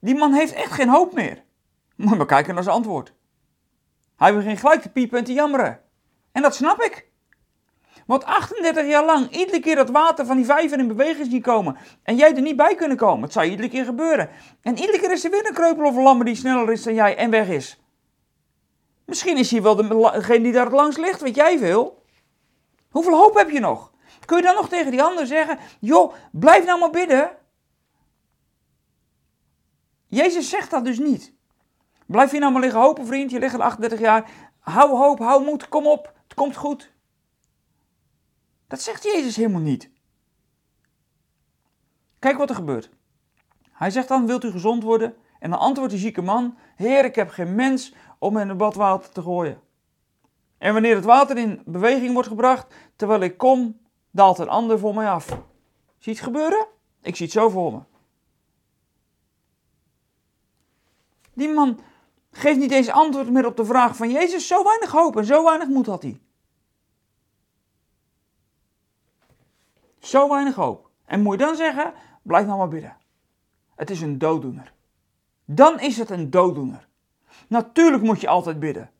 Die 0.00 0.14
man 0.14 0.32
heeft 0.32 0.52
echt 0.52 0.72
geen 0.72 0.88
hoop 0.88 1.14
meer. 1.14 1.44
Maar 1.96 2.26
kijken 2.26 2.54
naar 2.54 2.62
zijn 2.62 2.76
antwoord. 2.76 3.12
Hij 4.16 4.34
begint 4.34 4.58
gelijk 4.58 4.82
te 4.82 4.90
piepen 4.90 5.18
en 5.18 5.24
te 5.24 5.32
jammeren. 5.32 5.80
En 6.32 6.42
dat 6.42 6.54
snap 6.54 6.82
ik. 6.82 7.06
Want 8.06 8.24
38 8.24 8.86
jaar 8.86 9.04
lang, 9.04 9.30
iedere 9.30 9.60
keer 9.60 9.76
dat 9.76 9.90
water 9.90 10.26
van 10.26 10.36
die 10.36 10.44
vijver 10.44 10.78
in 10.78 10.86
beweging 10.86 11.26
zien 11.30 11.42
komen. 11.42 11.76
En 12.02 12.16
jij 12.16 12.34
er 12.34 12.42
niet 12.42 12.56
bij 12.56 12.74
kunnen 12.74 12.96
komen. 12.96 13.22
Het 13.22 13.32
zou 13.32 13.46
iedere 13.46 13.68
keer 13.68 13.84
gebeuren. 13.84 14.30
En 14.62 14.78
iedere 14.78 14.98
keer 14.98 15.12
is 15.12 15.24
er 15.24 15.30
weer 15.30 15.46
een 15.46 15.54
kreupel 15.54 15.86
of 15.86 15.96
een 15.96 16.02
lammer 16.02 16.24
die 16.24 16.34
sneller 16.34 16.72
is 16.72 16.82
dan 16.82 16.94
jij 16.94 17.16
en 17.16 17.30
weg 17.30 17.48
is. 17.48 17.80
Misschien 19.08 19.36
is 19.36 19.50
hij 19.50 19.62
wel 19.62 19.76
degene 19.76 20.42
die 20.42 20.52
daar 20.52 20.64
het 20.64 20.74
langs 20.74 20.96
ligt, 20.96 21.20
weet 21.20 21.34
jij 21.34 21.58
veel. 21.58 22.04
Hoeveel 22.90 23.16
hoop 23.16 23.34
heb 23.34 23.50
je 23.50 23.60
nog? 23.60 23.92
Kun 24.24 24.36
je 24.36 24.42
dan 24.42 24.54
nog 24.54 24.68
tegen 24.68 24.90
die 24.90 25.02
ander 25.02 25.26
zeggen: 25.26 25.58
joh, 25.80 26.14
blijf 26.32 26.64
nou 26.64 26.80
maar 26.80 26.90
bidden? 26.90 27.36
Jezus 30.06 30.48
zegt 30.48 30.70
dat 30.70 30.84
dus 30.84 30.98
niet. 30.98 31.34
Blijf 32.06 32.32
je 32.32 32.38
nou 32.38 32.52
maar 32.52 32.60
liggen 32.60 32.80
hopen, 32.80 33.06
vriend. 33.06 33.30
Je 33.30 33.38
ligt 33.38 33.54
al 33.54 33.62
38 33.62 33.98
jaar. 33.98 34.30
Hou 34.58 34.90
hoop, 34.90 35.18
hou 35.18 35.44
moed, 35.44 35.68
kom 35.68 35.86
op. 35.86 36.12
Het 36.22 36.34
komt 36.34 36.56
goed. 36.56 36.92
Dat 38.66 38.82
zegt 38.82 39.02
Jezus 39.02 39.36
helemaal 39.36 39.60
niet. 39.60 39.90
Kijk 42.18 42.36
wat 42.36 42.48
er 42.48 42.56
gebeurt. 42.56 42.90
Hij 43.72 43.90
zegt 43.90 44.08
dan, 44.08 44.26
wilt 44.26 44.44
u 44.44 44.50
gezond 44.50 44.82
worden? 44.82 45.16
En 45.38 45.50
dan 45.50 45.58
antwoordt 45.58 45.92
de 45.92 45.98
zieke 45.98 46.22
man, 46.22 46.58
Heer, 46.76 47.04
ik 47.04 47.14
heb 47.14 47.30
geen 47.30 47.54
mens 47.54 47.94
om 48.18 48.38
in 48.38 48.48
het 48.48 48.58
badwater 48.58 49.10
te 49.10 49.22
gooien. 49.22 49.60
En 50.58 50.72
wanneer 50.72 50.94
het 50.94 51.04
water 51.04 51.36
in 51.36 51.62
beweging 51.64 52.12
wordt 52.12 52.28
gebracht, 52.28 52.74
terwijl 52.96 53.20
ik 53.20 53.38
kom, 53.38 53.80
daalt 54.10 54.38
een 54.38 54.48
ander 54.48 54.78
voor 54.78 54.94
mij 54.94 55.10
af. 55.10 55.26
Zie 55.26 55.38
je 55.98 56.10
het 56.10 56.20
gebeuren? 56.20 56.66
Ik 57.02 57.16
zie 57.16 57.26
het 57.26 57.34
zo 57.34 57.48
voor 57.48 57.72
me. 57.72 57.80
Die 61.34 61.48
man 61.48 61.80
geeft 62.30 62.58
niet 62.58 62.70
eens 62.70 62.88
antwoord 62.88 63.30
meer 63.30 63.46
op 63.46 63.56
de 63.56 63.64
vraag 63.64 63.96
van 63.96 64.10
Jezus. 64.10 64.46
Zo 64.46 64.64
weinig 64.64 64.90
hoop 64.90 65.16
en 65.16 65.24
zo 65.24 65.44
weinig 65.44 65.68
moed 65.68 65.86
had 65.86 66.02
hij. 66.02 66.20
Zo 69.98 70.28
weinig 70.28 70.54
hoop. 70.54 70.90
En 71.04 71.22
moet 71.22 71.38
je 71.38 71.46
dan 71.46 71.56
zeggen, 71.56 71.94
blijf 72.22 72.46
nou 72.46 72.58
maar 72.58 72.68
bidden. 72.68 72.96
Het 73.74 73.90
is 73.90 74.00
een 74.00 74.18
dooddoener. 74.18 74.72
Dan 75.44 75.80
is 75.80 75.98
het 75.98 76.10
een 76.10 76.30
dooddoener. 76.30 76.87
Natuurlijk 77.46 78.02
moet 78.02 78.20
je 78.20 78.28
altijd 78.28 78.60
bidden. 78.60 78.90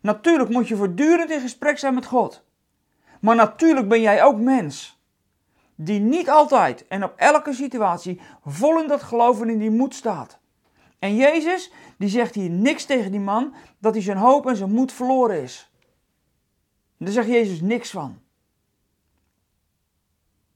Natuurlijk 0.00 0.50
moet 0.50 0.68
je 0.68 0.76
voortdurend 0.76 1.30
in 1.30 1.40
gesprek 1.40 1.78
zijn 1.78 1.94
met 1.94 2.06
God. 2.06 2.44
Maar 3.20 3.36
natuurlijk 3.36 3.88
ben 3.88 4.00
jij 4.00 4.24
ook 4.24 4.40
mens. 4.40 5.00
Die 5.74 6.00
niet 6.00 6.30
altijd 6.30 6.86
en 6.86 7.04
op 7.04 7.12
elke 7.16 7.52
situatie 7.52 8.20
vol 8.44 8.80
in 8.80 8.88
dat 8.88 9.02
geloven 9.02 9.48
in 9.48 9.58
die 9.58 9.70
moed 9.70 9.94
staat. 9.94 10.38
En 10.98 11.16
Jezus, 11.16 11.72
die 11.98 12.08
zegt 12.08 12.34
hier 12.34 12.50
niks 12.50 12.84
tegen 12.84 13.10
die 13.10 13.20
man 13.20 13.54
dat 13.78 13.94
hij 13.94 14.02
zijn 14.02 14.16
hoop 14.16 14.46
en 14.46 14.56
zijn 14.56 14.72
moed 14.72 14.92
verloren 14.92 15.42
is. 15.42 15.70
Daar 16.98 17.12
zegt 17.12 17.28
Jezus 17.28 17.60
niks 17.60 17.90
van. 17.90 18.18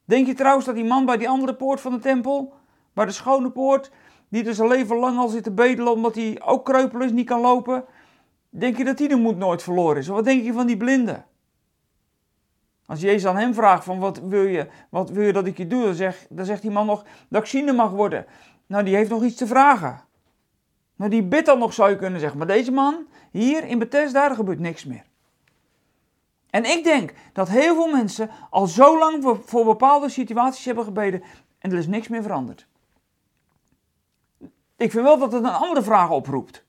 Denk 0.05 0.27
je 0.27 0.35
trouwens 0.35 0.67
dat 0.67 0.75
die 0.75 0.85
man 0.85 1.05
bij 1.05 1.17
die 1.17 1.29
andere 1.29 1.55
poort 1.55 1.81
van 1.81 1.93
de 1.93 1.99
tempel, 1.99 2.55
bij 2.93 3.05
de 3.05 3.13
schone 3.13 3.51
poort, 3.51 3.91
die 4.31 4.45
er 4.45 4.55
zijn 4.55 4.69
leven 4.69 4.97
lang 4.97 5.19
al 5.19 5.29
zit 5.29 5.43
te 5.43 5.51
bedelen 5.51 5.93
omdat 5.93 6.15
hij 6.15 6.41
ook 6.45 6.65
kreupel 6.65 7.01
is, 7.01 7.11
niet 7.11 7.27
kan 7.27 7.41
lopen, 7.41 7.85
denk 8.49 8.77
je 8.77 8.85
dat 8.85 8.99
die 8.99 9.09
de 9.09 9.17
moed 9.17 9.37
nooit 9.37 9.63
verloren 9.63 9.97
is? 9.97 10.07
Wat 10.07 10.25
denk 10.25 10.45
je 10.45 10.53
van 10.53 10.67
die 10.67 10.77
blinde? 10.77 11.23
Als 12.87 13.01
Jezus 13.01 13.27
aan 13.27 13.37
hem 13.37 13.55
vraagt 13.55 13.85
van 13.85 13.99
wat 13.99 14.19
wil 14.19 14.47
je, 14.47 14.67
wat 14.89 15.11
wil 15.11 15.23
je 15.23 15.33
dat 15.33 15.47
ik 15.47 15.57
je 15.57 15.67
doe, 15.67 15.95
dan, 15.95 16.13
dan 16.29 16.45
zegt 16.45 16.63
die 16.63 16.71
man 16.71 16.87
nog 16.87 17.05
dat 17.29 17.43
ik 17.43 17.49
ziende 17.49 17.73
mag 17.73 17.91
worden. 17.91 18.27
Nou, 18.67 18.85
die 18.85 18.97
heeft 18.97 19.11
nog 19.11 19.23
iets 19.23 19.37
te 19.37 19.47
vragen. 19.47 20.03
Nou, 20.97 21.11
die 21.11 21.23
bidt 21.23 21.47
dan 21.47 21.59
nog, 21.59 21.73
zou 21.73 21.91
je 21.91 21.97
kunnen 21.97 22.21
zeggen. 22.21 22.39
Maar 22.39 22.47
deze 22.47 22.73
man, 22.73 23.07
hier 23.31 23.65
in 23.65 23.79
Bethesda, 23.79 24.27
daar 24.27 24.37
gebeurt 24.37 24.59
niks 24.59 24.85
meer. 24.85 25.05
En 26.51 26.65
ik 26.65 26.85
denk 26.85 27.13
dat 27.33 27.49
heel 27.49 27.75
veel 27.75 27.91
mensen 27.91 28.31
al 28.51 28.67
zo 28.67 28.99
lang 28.99 29.39
voor 29.45 29.65
bepaalde 29.65 30.09
situaties 30.09 30.65
hebben 30.65 30.85
gebeden 30.85 31.23
en 31.59 31.73
er 31.73 31.79
is 31.79 31.87
niks 31.87 32.09
meer 32.09 32.23
veranderd. 32.23 32.67
Ik 34.81 34.91
vind 34.91 35.05
wel 35.05 35.19
dat 35.19 35.33
het 35.33 35.45
een 35.45 35.51
andere 35.51 35.83
vraag 35.83 36.11
oproept. 36.11 36.65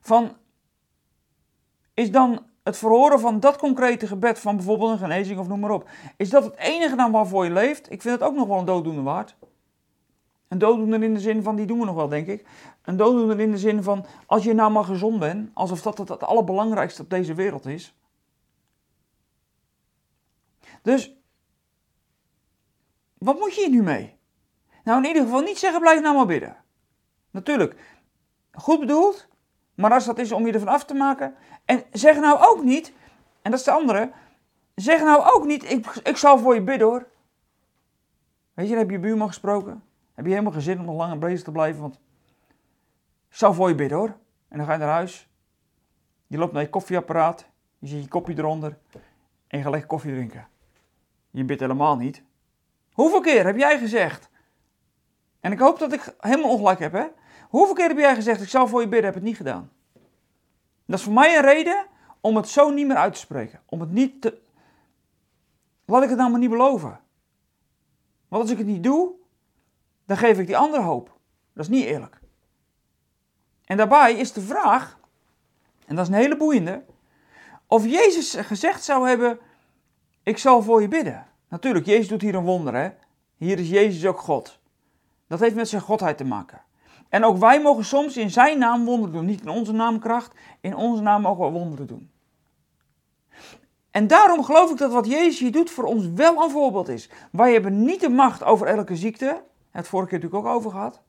Van, 0.00 0.36
is 1.94 2.10
dan 2.10 2.46
het 2.62 2.76
verhoren 2.76 3.20
van 3.20 3.40
dat 3.40 3.56
concrete 3.56 4.06
gebed 4.06 4.38
van 4.38 4.56
bijvoorbeeld 4.56 4.90
een 4.90 4.98
genezing 4.98 5.38
of 5.38 5.48
noem 5.48 5.60
maar 5.60 5.70
op, 5.70 5.88
is 6.16 6.30
dat 6.30 6.44
het 6.44 6.56
enige 6.56 6.96
dan 6.96 7.10
waarvoor 7.10 7.44
je 7.44 7.50
leeft? 7.50 7.90
Ik 7.92 8.02
vind 8.02 8.14
het 8.14 8.28
ook 8.28 8.34
nog 8.34 8.46
wel 8.48 8.58
een 8.58 8.64
dooddoener 8.64 9.02
waard. 9.02 9.36
Een 10.48 10.58
dooddoener 10.58 11.02
in 11.02 11.14
de 11.14 11.20
zin 11.20 11.42
van, 11.42 11.56
die 11.56 11.66
doen 11.66 11.78
we 11.78 11.84
nog 11.84 11.94
wel 11.94 12.08
denk 12.08 12.26
ik. 12.26 12.46
Een 12.82 12.96
dooddoener 12.96 13.40
in 13.40 13.50
de 13.50 13.58
zin 13.58 13.82
van, 13.82 14.06
als 14.26 14.44
je 14.44 14.52
nou 14.52 14.72
maar 14.72 14.84
gezond 14.84 15.18
bent, 15.18 15.50
alsof 15.54 15.82
dat 15.82 15.98
het, 15.98 16.08
het 16.08 16.22
allerbelangrijkste 16.22 17.02
op 17.02 17.10
deze 17.10 17.34
wereld 17.34 17.66
is. 17.66 17.94
Dus, 20.82 21.16
wat 23.18 23.38
moet 23.38 23.54
je 23.54 23.60
hier 23.60 23.70
nu 23.70 23.82
mee? 23.82 24.16
Nou, 24.84 24.98
in 24.98 25.08
ieder 25.08 25.22
geval 25.22 25.40
niet 25.40 25.58
zeggen, 25.58 25.80
blijf 25.80 26.00
nou 26.00 26.16
maar 26.16 26.26
bidden. 26.26 26.56
Natuurlijk, 27.30 27.98
goed 28.52 28.80
bedoeld, 28.80 29.28
maar 29.74 29.92
als 29.92 30.04
dat 30.04 30.18
is 30.18 30.32
om 30.32 30.46
je 30.46 30.52
ervan 30.52 30.68
af 30.68 30.84
te 30.84 30.94
maken. 30.94 31.34
En 31.64 31.84
zeg 31.92 32.20
nou 32.20 32.38
ook 32.40 32.62
niet, 32.64 32.92
en 33.42 33.50
dat 33.50 33.60
is 33.60 33.66
de 33.66 33.70
andere, 33.70 34.12
zeg 34.74 35.00
nou 35.00 35.34
ook 35.34 35.44
niet, 35.44 35.70
ik, 35.70 35.86
ik 35.86 36.16
zal 36.16 36.38
voor 36.38 36.54
je 36.54 36.62
bidden 36.62 36.86
hoor. 36.86 37.06
Weet 38.54 38.68
je, 38.68 38.74
dan 38.74 38.82
heb 38.82 38.90
je 38.90 38.98
buurman 38.98 39.28
gesproken. 39.28 39.82
Heb 40.14 40.24
je 40.24 40.30
helemaal 40.30 40.52
geen 40.52 40.62
zin 40.62 40.78
om 40.78 40.84
nog 40.84 40.96
langer 40.96 41.18
bezig 41.18 41.42
te 41.42 41.52
blijven, 41.52 41.80
want 41.80 42.00
ik 43.28 43.36
zal 43.36 43.54
voor 43.54 43.68
je 43.68 43.74
bidden 43.74 43.98
hoor. 43.98 44.16
En 44.48 44.58
dan 44.58 44.66
ga 44.66 44.72
je 44.72 44.78
naar 44.78 44.88
huis. 44.88 45.28
Je 46.26 46.38
loopt 46.38 46.52
naar 46.52 46.62
je 46.62 46.68
koffieapparaat, 46.68 47.46
je 47.78 47.86
zet 47.86 48.02
je 48.02 48.08
kopje 48.08 48.38
eronder 48.38 48.78
en 49.46 49.58
je 49.58 49.62
gaat 49.62 49.72
lekker 49.72 49.88
koffie 49.88 50.12
drinken. 50.12 50.48
Je 51.30 51.44
bidt 51.44 51.60
helemaal 51.60 51.96
niet. 51.96 52.22
Hoeveel 52.92 53.20
keer 53.20 53.46
heb 53.46 53.56
jij 53.56 53.78
gezegd? 53.78 54.30
En 55.40 55.52
ik 55.52 55.58
hoop 55.58 55.78
dat 55.78 55.92
ik 55.92 56.14
helemaal 56.18 56.50
ongelijk 56.50 56.78
heb, 56.78 56.92
hè? 56.92 57.06
Hoeveel 57.50 57.74
keer 57.74 57.88
heb 57.88 57.98
jij 57.98 58.14
gezegd, 58.14 58.42
ik 58.42 58.48
zal 58.48 58.68
voor 58.68 58.80
je 58.80 58.88
bidden, 58.88 59.04
heb 59.04 59.14
het 59.14 59.22
niet 59.22 59.36
gedaan? 59.36 59.70
Dat 60.86 60.98
is 60.98 61.04
voor 61.04 61.12
mij 61.12 61.36
een 61.36 61.42
reden 61.42 61.86
om 62.20 62.36
het 62.36 62.48
zo 62.48 62.70
niet 62.70 62.86
meer 62.86 62.96
uit 62.96 63.12
te 63.12 63.18
spreken. 63.18 63.60
Om 63.66 63.80
het 63.80 63.90
niet 63.90 64.22
te... 64.22 64.40
Laat 65.84 66.02
ik 66.02 66.08
het 66.08 66.18
nou 66.18 66.30
maar 66.30 66.40
niet 66.40 66.50
beloven. 66.50 67.00
Want 68.28 68.42
als 68.42 68.50
ik 68.50 68.58
het 68.58 68.66
niet 68.66 68.82
doe, 68.82 69.12
dan 70.04 70.16
geef 70.16 70.38
ik 70.38 70.46
die 70.46 70.56
andere 70.56 70.82
hoop. 70.82 71.18
Dat 71.52 71.64
is 71.64 71.70
niet 71.70 71.84
eerlijk. 71.84 72.20
En 73.64 73.76
daarbij 73.76 74.14
is 74.14 74.32
de 74.32 74.40
vraag, 74.40 74.98
en 75.86 75.96
dat 75.96 76.08
is 76.08 76.14
een 76.14 76.20
hele 76.20 76.36
boeiende, 76.36 76.84
of 77.66 77.84
Jezus 77.84 78.34
gezegd 78.34 78.84
zou 78.84 79.08
hebben, 79.08 79.38
ik 80.22 80.38
zal 80.38 80.62
voor 80.62 80.80
je 80.80 80.88
bidden. 80.88 81.26
Natuurlijk, 81.48 81.86
Jezus 81.86 82.08
doet 82.08 82.20
hier 82.20 82.34
een 82.34 82.44
wonder, 82.44 82.74
hè. 82.74 82.90
Hier 83.36 83.58
is 83.58 83.68
Jezus 83.68 84.06
ook 84.06 84.20
God. 84.20 84.58
Dat 85.26 85.40
heeft 85.40 85.54
met 85.54 85.68
zijn 85.68 85.82
godheid 85.82 86.16
te 86.16 86.24
maken. 86.24 86.62
En 87.10 87.24
ook 87.24 87.36
wij 87.36 87.62
mogen 87.62 87.84
soms 87.84 88.16
in 88.16 88.30
zijn 88.30 88.58
naam 88.58 88.84
wonderen 88.84 89.12
doen. 89.12 89.24
Niet 89.24 89.40
in 89.40 89.48
onze 89.48 89.72
naamkracht, 89.72 90.34
in 90.60 90.76
onze 90.76 91.02
naam 91.02 91.22
mogen 91.22 91.44
we 91.44 91.50
wonderen 91.50 91.86
doen. 91.86 92.10
En 93.90 94.06
daarom 94.06 94.44
geloof 94.44 94.70
ik 94.70 94.76
dat 94.76 94.92
wat 94.92 95.06
Jezus 95.06 95.38
hier 95.38 95.52
doet 95.52 95.70
voor 95.70 95.84
ons 95.84 96.06
wel 96.14 96.42
een 96.42 96.50
voorbeeld 96.50 96.88
is. 96.88 97.10
Wij 97.32 97.52
hebben 97.52 97.82
niet 97.82 98.00
de 98.00 98.08
macht 98.08 98.42
over 98.42 98.66
elke 98.66 98.96
ziekte. 98.96 99.42
Het 99.70 99.88
vorige 99.88 100.08
keer 100.08 100.18
natuurlijk 100.18 100.46
ook 100.46 100.56
over 100.56 100.70
gehad. 100.70 101.02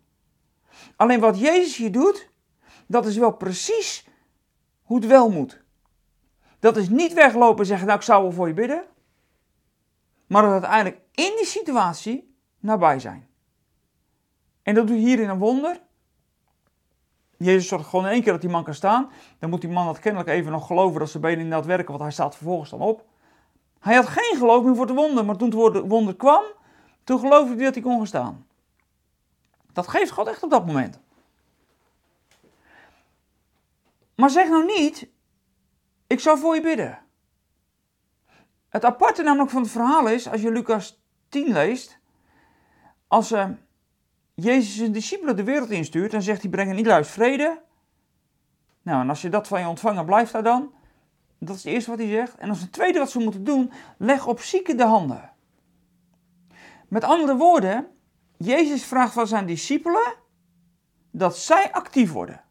Alleen 0.95 1.19
wat 1.19 1.39
Jezus 1.39 1.77
hier 1.77 1.91
doet, 1.91 2.29
dat 2.87 3.05
is 3.05 3.17
wel 3.17 3.31
precies 3.31 4.07
hoe 4.83 4.97
het 4.97 5.07
wel 5.07 5.29
moet. 5.29 5.63
Dat 6.59 6.77
is 6.77 6.89
niet 6.89 7.13
weglopen 7.13 7.59
en 7.59 7.65
zeggen, 7.65 7.87
nou 7.87 7.99
ik 7.99 8.05
zou 8.05 8.21
wel 8.21 8.31
voor 8.31 8.47
je 8.47 8.53
bidden. 8.53 8.83
Maar 10.27 10.41
dat 10.41 10.51
uiteindelijk 10.51 11.01
in 11.11 11.33
die 11.37 11.45
situatie 11.45 12.35
nabij 12.59 12.99
zijn. 12.99 13.27
En 14.63 14.75
dat 14.75 14.87
doet 14.87 14.97
hierin 14.97 15.29
een 15.29 15.39
wonder. 15.39 15.81
Jezus 17.43 17.67
zorgt 17.67 17.89
gewoon 17.89 18.05
in 18.05 18.11
één 18.11 18.21
keer 18.23 18.31
dat 18.31 18.41
die 18.41 18.49
man 18.49 18.63
kan 18.63 18.73
staan. 18.73 19.09
Dan 19.39 19.49
moet 19.49 19.61
die 19.61 19.69
man 19.69 19.85
dat 19.85 19.99
kennelijk 19.99 20.29
even 20.29 20.51
nog 20.51 20.67
geloven 20.67 20.99
dat 20.99 21.09
zijn 21.09 21.23
benen 21.23 21.39
inderdaad 21.39 21.65
werken, 21.65 21.87
want 21.87 22.01
hij 22.01 22.11
staat 22.11 22.35
vervolgens 22.35 22.69
dan 22.69 22.79
op. 22.79 23.05
Hij 23.79 23.95
had 23.95 24.07
geen 24.07 24.37
geloof 24.37 24.63
meer 24.63 24.75
voor 24.75 24.85
het 24.85 24.95
wonder, 24.95 25.25
maar 25.25 25.35
toen 25.35 25.73
het 25.73 25.87
wonder 25.87 26.15
kwam, 26.15 26.43
toen 27.03 27.19
geloofde 27.19 27.55
hij 27.55 27.63
dat 27.63 27.73
hij 27.73 27.83
kon 27.83 27.97
gaan 27.97 28.07
staan. 28.07 28.45
Dat 29.73 29.87
geeft 29.87 30.11
God 30.11 30.27
echt 30.27 30.43
op 30.43 30.49
dat 30.49 30.65
moment. 30.65 30.99
Maar 34.15 34.29
zeg 34.29 34.49
nou 34.49 34.65
niet, 34.65 35.09
ik 36.07 36.19
zal 36.19 36.37
voor 36.37 36.55
je 36.55 36.61
bidden. 36.61 36.99
Het 38.69 38.85
aparte 38.85 39.23
namelijk 39.23 39.51
van 39.51 39.61
het 39.61 39.71
verhaal 39.71 40.07
is, 40.07 40.29
als 40.29 40.41
je 40.41 40.51
Lucas 40.51 41.01
10 41.29 41.51
leest, 41.51 41.99
als 43.07 43.31
uh, 43.31 43.49
Jezus 44.41 44.75
zijn 44.75 44.91
discipelen 44.91 45.35
de 45.35 45.43
wereld 45.43 45.69
instuurt, 45.69 46.11
dan 46.11 46.21
zegt 46.21 46.41
hij, 46.41 46.49
breng 46.49 46.73
niet 46.73 46.85
luist 46.85 47.11
vrede. 47.11 47.61
Nou, 48.81 49.01
en 49.01 49.09
als 49.09 49.21
je 49.21 49.29
dat 49.29 49.47
van 49.47 49.59
je 49.59 49.67
ontvangen, 49.67 50.05
blijft 50.05 50.31
daar 50.31 50.43
dan. 50.43 50.73
Dat 51.39 51.55
is 51.55 51.63
het 51.63 51.73
eerste 51.73 51.89
wat 51.89 51.99
hij 51.99 52.09
zegt. 52.09 52.37
En 52.37 52.49
als 52.49 52.61
het 52.61 52.71
tweede 52.71 52.99
wat 52.99 53.11
ze 53.11 53.19
moeten 53.19 53.43
doen, 53.43 53.71
leg 53.97 54.27
op 54.27 54.39
zieken 54.39 54.77
de 54.77 54.85
handen. 54.85 55.31
Met 56.87 57.03
andere 57.03 57.37
woorden, 57.37 57.87
Jezus 58.37 58.83
vraagt 58.83 59.13
van 59.13 59.27
zijn 59.27 59.45
discipelen 59.45 60.13
dat 61.11 61.37
zij 61.37 61.71
actief 61.71 62.11
worden. 62.11 62.43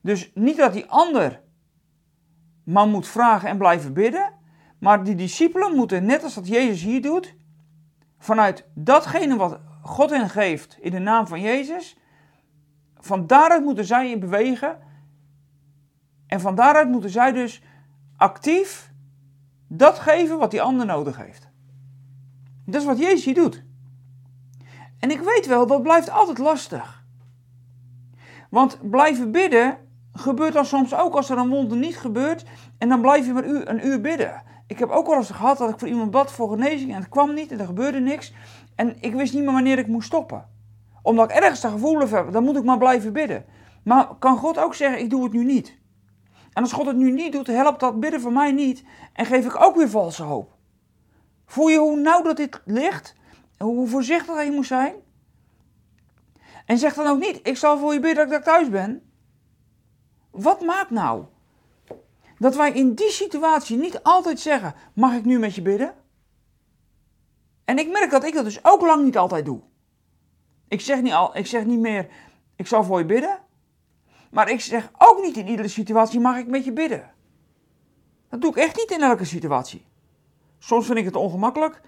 Dus 0.00 0.30
niet 0.34 0.56
dat 0.56 0.72
die 0.72 0.86
ander 0.86 1.42
maar 2.64 2.86
moet 2.86 3.08
vragen 3.08 3.48
en 3.48 3.58
blijven 3.58 3.92
bidden, 3.92 4.38
maar 4.78 5.04
die 5.04 5.14
discipelen 5.14 5.76
moeten, 5.76 6.04
net 6.04 6.22
als 6.22 6.34
dat 6.34 6.48
Jezus 6.48 6.82
hier 6.82 7.02
doet, 7.02 7.34
vanuit 8.22 8.64
datgene 8.74 9.36
wat 9.36 9.60
God 9.80 10.10
hen 10.10 10.28
geeft 10.28 10.76
in 10.80 10.90
de 10.90 10.98
naam 10.98 11.26
van 11.26 11.40
Jezus, 11.40 11.96
van 12.98 13.26
daaruit 13.26 13.64
moeten 13.64 13.84
zij 13.84 14.10
in 14.10 14.20
bewegen. 14.20 14.78
En 16.26 16.40
van 16.40 16.54
daaruit 16.54 16.88
moeten 16.88 17.10
zij 17.10 17.32
dus 17.32 17.62
actief 18.16 18.92
dat 19.66 19.98
geven 19.98 20.38
wat 20.38 20.50
die 20.50 20.62
ander 20.62 20.86
nodig 20.86 21.16
heeft. 21.16 21.48
Dat 22.66 22.80
is 22.80 22.86
wat 22.86 22.98
Jezus 22.98 23.24
hier 23.24 23.34
doet. 23.34 23.64
En 24.98 25.10
ik 25.10 25.20
weet 25.20 25.46
wel, 25.46 25.66
dat 25.66 25.82
blijft 25.82 26.10
altijd 26.10 26.38
lastig. 26.38 27.04
Want 28.50 28.90
blijven 28.90 29.30
bidden 29.30 29.78
gebeurt 30.12 30.52
dan 30.52 30.66
soms 30.66 30.94
ook 30.94 31.14
als 31.14 31.30
er 31.30 31.38
een 31.38 31.48
wonder 31.48 31.78
niet 31.78 31.96
gebeurt. 31.96 32.44
En 32.78 32.88
dan 32.88 33.00
blijf 33.00 33.26
je 33.26 33.32
maar 33.32 33.44
een 33.44 33.86
uur 33.86 34.00
bidden. 34.00 34.42
Ik 34.72 34.78
heb 34.78 34.90
ook 34.90 35.06
wel 35.06 35.16
eens 35.16 35.30
gehad 35.30 35.58
dat 35.58 35.70
ik 35.70 35.78
voor 35.78 35.88
iemand 35.88 36.10
bad 36.10 36.32
voor 36.32 36.50
genezing 36.50 36.90
en 36.90 37.00
het 37.00 37.08
kwam 37.08 37.34
niet 37.34 37.52
en 37.52 37.60
er 37.60 37.66
gebeurde 37.66 38.00
niks. 38.00 38.32
En 38.74 38.96
ik 39.00 39.14
wist 39.14 39.32
niet 39.32 39.42
meer 39.42 39.52
wanneer 39.52 39.78
ik 39.78 39.86
moest 39.86 40.06
stoppen. 40.06 40.48
Omdat 41.02 41.30
ik 41.30 41.36
ergens 41.36 41.60
de 41.60 41.68
gevoel 41.68 42.08
heb, 42.08 42.32
dan 42.32 42.44
moet 42.44 42.56
ik 42.56 42.64
maar 42.64 42.78
blijven 42.78 43.12
bidden. 43.12 43.44
Maar 43.84 44.14
kan 44.18 44.36
God 44.36 44.58
ook 44.58 44.74
zeggen, 44.74 45.00
ik 45.00 45.10
doe 45.10 45.22
het 45.22 45.32
nu 45.32 45.44
niet? 45.44 45.78
En 46.52 46.62
als 46.62 46.72
God 46.72 46.86
het 46.86 46.96
nu 46.96 47.10
niet 47.10 47.32
doet, 47.32 47.46
helpt 47.46 47.80
dat 47.80 48.00
bidden 48.00 48.20
voor 48.20 48.32
mij 48.32 48.52
niet. 48.52 48.84
En 49.12 49.26
geef 49.26 49.46
ik 49.46 49.62
ook 49.62 49.76
weer 49.76 49.90
valse 49.90 50.22
hoop. 50.22 50.56
Voel 51.46 51.68
je 51.68 51.78
hoe 51.78 52.00
nauw 52.00 52.22
dat 52.22 52.36
dit 52.36 52.60
ligt? 52.64 53.16
Hoe 53.58 53.88
voorzichtig 53.88 54.44
je 54.44 54.50
moet 54.50 54.66
zijn? 54.66 54.94
En 56.66 56.78
zeg 56.78 56.94
dan 56.94 57.06
ook 57.06 57.18
niet, 57.18 57.40
ik 57.42 57.56
zal 57.56 57.78
voor 57.78 57.92
je 57.92 58.00
bidden 58.00 58.28
dat 58.28 58.38
ik 58.38 58.44
thuis 58.44 58.68
ben. 58.68 59.02
Wat 60.30 60.60
maakt 60.60 60.90
nou 60.90 61.24
dat 62.42 62.56
wij 62.56 62.72
in 62.72 62.94
die 62.94 63.10
situatie 63.10 63.76
niet 63.76 64.02
altijd 64.02 64.40
zeggen: 64.40 64.74
Mag 64.94 65.14
ik 65.14 65.24
nu 65.24 65.38
met 65.38 65.54
je 65.54 65.62
bidden? 65.62 65.94
En 67.64 67.78
ik 67.78 67.90
merk 67.90 68.10
dat 68.10 68.24
ik 68.24 68.34
dat 68.34 68.44
dus 68.44 68.64
ook 68.64 68.80
lang 68.80 69.04
niet 69.04 69.18
altijd 69.18 69.44
doe. 69.44 69.60
Ik 70.68 70.80
zeg 70.80 71.02
niet, 71.02 71.12
al, 71.12 71.36
ik 71.36 71.46
zeg 71.46 71.64
niet 71.64 71.78
meer: 71.78 72.08
ik 72.56 72.66
zal 72.66 72.84
voor 72.84 72.98
je 72.98 73.04
bidden. 73.04 73.38
Maar 74.30 74.50
ik 74.50 74.60
zeg 74.60 74.90
ook 74.98 75.22
niet 75.22 75.36
in 75.36 75.48
iedere 75.48 75.68
situatie 75.68 76.20
mag 76.20 76.36
ik 76.36 76.46
met 76.46 76.64
je 76.64 76.72
bidden. 76.72 77.10
Dat 78.28 78.40
doe 78.40 78.50
ik 78.50 78.56
echt 78.56 78.76
niet 78.76 78.90
in 78.90 79.02
elke 79.02 79.24
situatie. 79.24 79.84
Soms 80.58 80.86
vind 80.86 80.98
ik 80.98 81.04
het 81.04 81.16
ongemakkelijk. 81.16 81.80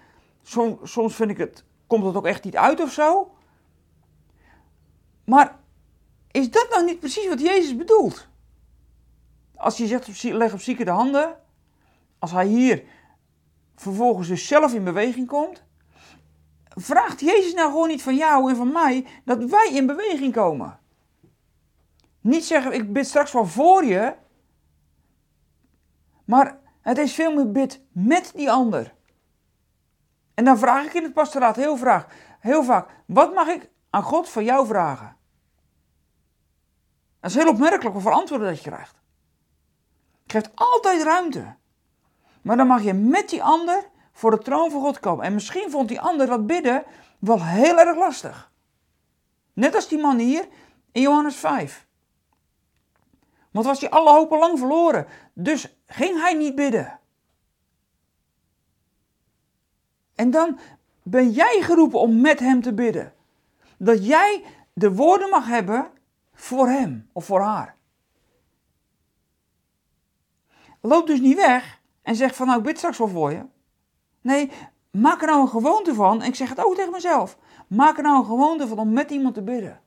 Soms, 0.43 0.91
soms 0.91 1.15
vind 1.15 1.29
ik 1.29 1.37
het, 1.37 1.63
komt 1.87 2.05
het 2.05 2.15
ook 2.15 2.25
echt 2.25 2.43
niet 2.43 2.55
uit 2.55 2.81
of 2.81 2.91
zo. 2.91 3.35
Maar 5.25 5.59
is 6.31 6.51
dat 6.51 6.67
nou 6.69 6.85
niet 6.85 6.99
precies 6.99 7.27
wat 7.27 7.41
Jezus 7.41 7.75
bedoelt? 7.75 8.27
Als 9.65 9.77
je 9.77 9.87
zegt, 9.87 10.23
leg 10.23 10.53
op 10.53 10.61
zieken 10.61 10.85
de 10.85 10.91
handen. 10.91 11.37
Als 12.19 12.31
hij 12.31 12.45
hier 12.45 12.83
vervolgens 13.75 14.27
dus 14.27 14.47
zelf 14.47 14.73
in 14.73 14.83
beweging 14.83 15.27
komt. 15.27 15.63
Vraagt 16.69 17.19
Jezus 17.19 17.53
nou 17.53 17.71
gewoon 17.71 17.87
niet 17.87 18.01
van 18.03 18.15
jou 18.15 18.49
en 18.49 18.55
van 18.55 18.71
mij 18.71 19.07
dat 19.23 19.43
wij 19.43 19.69
in 19.73 19.85
beweging 19.85 20.33
komen? 20.33 20.79
Niet 22.21 22.45
zeggen, 22.45 22.73
ik 22.73 22.93
bid 22.93 23.07
straks 23.07 23.31
wel 23.31 23.45
voor 23.45 23.85
je. 23.85 24.15
Maar 26.25 26.59
het 26.81 26.97
is 26.97 27.13
veel 27.13 27.33
meer 27.33 27.51
bid 27.51 27.81
met 27.91 28.31
die 28.35 28.51
ander. 28.51 28.95
En 30.33 30.45
dan 30.45 30.57
vraag 30.57 30.85
ik 30.85 30.93
in 30.93 31.03
het 31.03 31.13
pastoraat 31.13 31.55
heel, 31.55 31.77
vraag, 31.77 32.07
heel 32.39 32.63
vaak: 32.63 32.89
wat 33.05 33.33
mag 33.33 33.47
ik 33.47 33.69
aan 33.89 34.03
God 34.03 34.29
voor 34.29 34.43
jou 34.43 34.67
vragen? 34.67 35.17
Dat 37.19 37.29
is 37.29 37.35
heel 37.35 37.49
opmerkelijk 37.49 37.93
hoeveel 37.93 38.11
antwoorden 38.11 38.47
dat 38.47 38.63
je 38.63 38.69
krijgt. 38.69 39.03
Geeft 40.25 40.49
altijd 40.55 41.03
ruimte. 41.03 41.55
Maar 42.41 42.57
dan 42.57 42.67
mag 42.67 42.83
je 42.83 42.93
met 42.93 43.29
die 43.29 43.43
ander 43.43 43.89
voor 44.11 44.31
de 44.31 44.37
troon 44.37 44.71
van 44.71 44.81
God 44.81 44.99
komen. 44.99 45.25
En 45.25 45.33
misschien 45.33 45.71
vond 45.71 45.87
die 45.87 46.01
ander 46.01 46.27
dat 46.27 46.47
bidden 46.47 46.83
wel 47.19 47.43
heel 47.43 47.79
erg 47.79 47.97
lastig. 47.97 48.51
Net 49.53 49.75
als 49.75 49.87
die 49.87 49.99
man 49.99 50.17
hier 50.17 50.47
in 50.91 51.01
Johannes 51.01 51.35
5. 51.35 51.87
Want 53.51 53.65
was 53.65 53.79
hij 53.79 53.89
alle 53.89 54.11
hopen 54.11 54.39
lang 54.39 54.59
verloren. 54.59 55.07
Dus 55.33 55.75
ging 55.87 56.19
hij 56.21 56.33
niet 56.33 56.55
bidden. 56.55 56.99
En 60.15 60.31
dan 60.31 60.59
ben 61.03 61.31
jij 61.31 61.61
geroepen 61.61 61.99
om 61.99 62.21
met 62.21 62.39
hem 62.39 62.61
te 62.61 62.73
bidden. 62.73 63.13
Dat 63.77 64.05
jij 64.05 64.43
de 64.73 64.93
woorden 64.93 65.29
mag 65.29 65.47
hebben 65.47 65.91
voor 66.33 66.67
hem 66.67 67.09
of 67.13 67.25
voor 67.25 67.41
haar. 67.41 67.75
Loop 70.85 71.07
dus 71.07 71.19
niet 71.19 71.35
weg 71.35 71.81
en 72.01 72.15
zeg 72.15 72.35
van 72.35 72.47
nou 72.47 72.59
ik 72.59 72.65
bid 72.65 72.77
straks 72.77 72.97
wel 72.97 73.07
voor 73.07 73.31
je. 73.31 73.45
Nee, 74.21 74.51
maak 74.91 75.21
er 75.21 75.27
nou 75.27 75.41
een 75.41 75.47
gewoonte 75.47 75.93
van. 75.93 76.21
En 76.21 76.27
ik 76.27 76.35
zeg 76.35 76.49
het 76.49 76.65
ook 76.65 76.75
tegen 76.75 76.91
mezelf. 76.91 77.37
Maak 77.67 77.97
er 77.97 78.03
nou 78.03 78.17
een 78.17 78.25
gewoonte 78.25 78.67
van 78.67 78.77
om 78.77 78.93
met 78.93 79.11
iemand 79.11 79.33
te 79.33 79.41
bidden. 79.41 79.79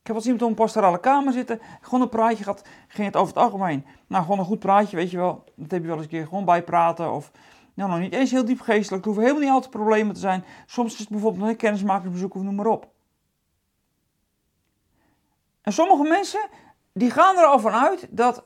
Ik 0.00 0.10
heb 0.10 0.16
als 0.16 0.24
iemand 0.24 0.42
op 0.42 0.48
een 0.48 0.54
pastorale 0.54 1.00
kamer 1.00 1.32
zitten, 1.32 1.60
gewoon 1.80 2.00
een 2.00 2.08
praatje 2.08 2.44
gehad, 2.44 2.64
ging 2.88 3.06
het 3.06 3.16
over 3.16 3.34
het 3.34 3.42
algemeen. 3.44 3.84
Nou, 4.06 4.22
gewoon 4.22 4.38
een 4.38 4.44
goed 4.44 4.58
praatje, 4.58 4.96
weet 4.96 5.10
je 5.10 5.16
wel. 5.16 5.44
Dat 5.54 5.70
heb 5.70 5.80
je 5.80 5.86
wel 5.86 5.96
eens 5.96 6.04
een 6.04 6.10
keer 6.10 6.26
gewoon 6.26 6.44
bijpraten 6.44 7.12
of 7.12 7.30
nou, 7.74 7.90
nog 7.90 7.98
niet 7.98 8.12
eens 8.12 8.30
heel 8.30 8.44
diep 8.44 8.60
geestelijk. 8.60 8.90
Het 8.90 9.04
hoeven 9.04 9.22
helemaal 9.22 9.42
niet 9.42 9.52
altijd 9.52 9.70
problemen 9.70 10.14
te 10.14 10.20
zijn. 10.20 10.44
Soms 10.66 10.92
is 10.92 10.98
het 10.98 11.08
bijvoorbeeld 11.08 11.48
een 11.48 11.56
kennismakersbezoek 11.56 12.34
of 12.34 12.42
noem 12.42 12.54
maar 12.54 12.66
op. 12.66 12.88
En 15.62 15.72
sommige 15.72 16.08
mensen, 16.08 16.48
die 16.92 17.10
gaan 17.10 17.36
er 17.36 17.44
al 17.44 17.58
van 17.58 17.72
uit 17.72 18.06
dat 18.10 18.44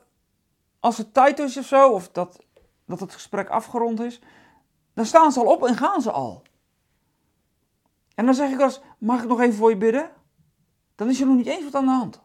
als 0.79 0.97
het 0.97 1.13
tijd 1.13 1.39
is 1.39 1.57
of 1.57 1.65
zo, 1.65 1.89
of 1.89 2.09
dat, 2.09 2.39
dat 2.85 2.99
het 2.99 3.13
gesprek 3.13 3.49
afgerond 3.49 3.99
is, 3.99 4.21
dan 4.93 5.05
staan 5.05 5.31
ze 5.31 5.39
al 5.39 5.53
op 5.53 5.65
en 5.65 5.75
gaan 5.75 6.01
ze 6.01 6.11
al. 6.11 6.43
En 8.15 8.25
dan 8.25 8.33
zeg 8.33 8.51
ik 8.51 8.61
als, 8.61 8.81
mag 8.97 9.21
ik 9.21 9.27
nog 9.27 9.39
even 9.39 9.55
voor 9.55 9.69
je 9.69 9.77
bidden? 9.77 10.11
Dan 10.95 11.09
is 11.09 11.19
er 11.21 11.27
nog 11.27 11.35
niet 11.35 11.47
eens 11.47 11.63
wat 11.63 11.75
aan 11.75 11.85
de 11.85 11.91
hand. 11.91 12.21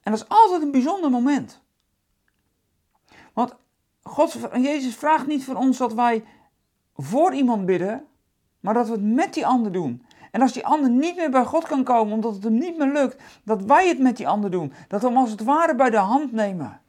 En 0.00 0.12
dat 0.12 0.20
is 0.20 0.28
altijd 0.28 0.62
een 0.62 0.70
bijzonder 0.70 1.10
moment. 1.10 1.62
Want 3.32 3.54
God, 4.02 4.38
Jezus 4.52 4.96
vraagt 4.96 5.26
niet 5.26 5.44
van 5.44 5.56
ons 5.56 5.78
dat 5.78 5.94
wij 5.94 6.24
voor 6.94 7.34
iemand 7.34 7.66
bidden, 7.66 8.06
maar 8.60 8.74
dat 8.74 8.86
we 8.86 8.92
het 8.92 9.02
met 9.02 9.34
die 9.34 9.46
ander 9.46 9.72
doen. 9.72 10.06
En 10.30 10.40
als 10.40 10.52
die 10.52 10.66
ander 10.66 10.90
niet 10.90 11.16
meer 11.16 11.30
bij 11.30 11.44
God 11.44 11.66
kan 11.66 11.84
komen, 11.84 12.14
omdat 12.14 12.34
het 12.34 12.44
hem 12.44 12.58
niet 12.58 12.76
meer 12.78 12.92
lukt, 12.92 13.22
dat 13.44 13.62
wij 13.62 13.88
het 13.88 13.98
met 13.98 14.16
die 14.16 14.28
ander 14.28 14.50
doen. 14.50 14.72
Dat 14.88 15.00
we 15.00 15.06
hem 15.06 15.16
als 15.16 15.30
het 15.30 15.42
ware 15.42 15.74
bij 15.74 15.90
de 15.90 15.96
hand 15.96 16.32
nemen. 16.32 16.80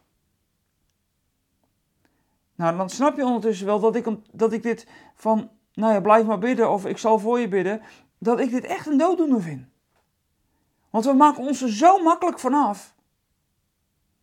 Nou, 2.55 2.77
dan 2.77 2.89
snap 2.89 3.15
je 3.15 3.25
ondertussen 3.25 3.65
wel 3.65 3.79
dat 3.79 3.95
ik, 3.95 4.07
dat 4.31 4.53
ik 4.53 4.63
dit 4.63 4.87
van, 5.15 5.49
nou 5.73 5.93
ja, 5.93 6.01
blijf 6.01 6.25
maar 6.25 6.39
bidden 6.39 6.71
of 6.71 6.85
ik 6.85 6.97
zal 6.97 7.19
voor 7.19 7.39
je 7.39 7.47
bidden, 7.47 7.81
dat 8.17 8.39
ik 8.39 8.49
dit 8.49 8.63
echt 8.63 8.87
een 8.87 8.97
dooddoener 8.97 9.41
vind. 9.41 9.65
Want 10.89 11.05
we 11.05 11.13
maken 11.13 11.43
ons 11.43 11.61
er 11.61 11.71
zo 11.71 12.03
makkelijk 12.03 12.39
vanaf. 12.39 12.95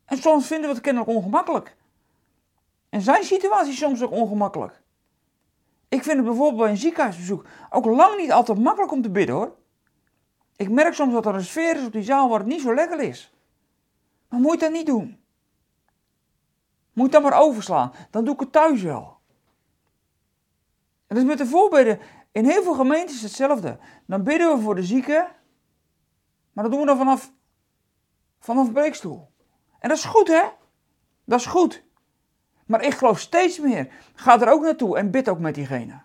En 0.04 0.18
soms 0.18 0.46
vinden 0.46 0.68
we 0.68 0.74
het 0.74 0.84
kennelijk 0.84 1.10
ongemakkelijk. 1.10 1.76
En 2.88 3.00
zijn 3.00 3.24
situaties 3.24 3.78
soms 3.78 4.02
ook 4.02 4.10
ongemakkelijk. 4.10 4.82
Ik 5.88 6.02
vind 6.02 6.16
het 6.16 6.26
bijvoorbeeld 6.26 6.60
bij 6.60 6.70
een 6.70 6.76
ziekenhuisbezoek 6.76 7.44
ook 7.70 7.84
lang 7.84 8.16
niet 8.16 8.32
altijd 8.32 8.58
makkelijk 8.58 8.92
om 8.92 9.02
te 9.02 9.10
bidden 9.10 9.34
hoor. 9.34 9.56
Ik 10.56 10.70
merk 10.70 10.94
soms 10.94 11.12
dat 11.12 11.26
er 11.26 11.34
een 11.34 11.44
sfeer 11.44 11.76
is 11.76 11.86
op 11.86 11.92
die 11.92 12.02
zaal 12.02 12.28
waar 12.28 12.38
het 12.38 12.48
niet 12.48 12.60
zo 12.60 12.74
lekker 12.74 13.00
is. 13.00 13.32
Maar 14.28 14.40
moet 14.40 14.52
je 14.52 14.58
dat 14.58 14.72
niet 14.72 14.86
doen. 14.86 15.21
Moet 16.92 17.12
dat 17.12 17.22
maar 17.22 17.40
overslaan. 17.40 17.92
Dan 18.10 18.24
doe 18.24 18.34
ik 18.34 18.40
het 18.40 18.52
thuis 18.52 18.82
wel. 18.82 19.20
En 21.06 21.16
dat 21.16 21.18
is 21.18 21.24
met 21.24 21.38
de 21.38 21.46
voorbeden. 21.46 21.98
In 22.32 22.44
heel 22.44 22.62
veel 22.62 22.74
gemeentes 22.74 23.22
hetzelfde. 23.22 23.78
Dan 24.06 24.22
bidden 24.22 24.56
we 24.56 24.62
voor 24.62 24.74
de 24.74 24.84
zieken. 24.84 25.28
Maar 26.52 26.64
dat 26.64 26.72
doen 26.72 26.80
we 26.80 26.86
dan 26.86 26.96
vanaf, 26.96 27.32
vanaf 28.38 28.66
de 28.66 28.72
preekstoel. 28.72 29.30
En 29.78 29.88
dat 29.88 29.98
is 29.98 30.04
goed 30.04 30.28
hè. 30.28 30.42
Dat 31.24 31.38
is 31.40 31.46
goed. 31.46 31.84
Maar 32.66 32.82
ik 32.82 32.94
geloof 32.94 33.20
steeds 33.20 33.58
meer. 33.58 33.92
Ga 34.14 34.40
er 34.40 34.52
ook 34.52 34.62
naartoe 34.62 34.98
en 34.98 35.10
bid 35.10 35.28
ook 35.28 35.38
met 35.38 35.54
diegene. 35.54 36.02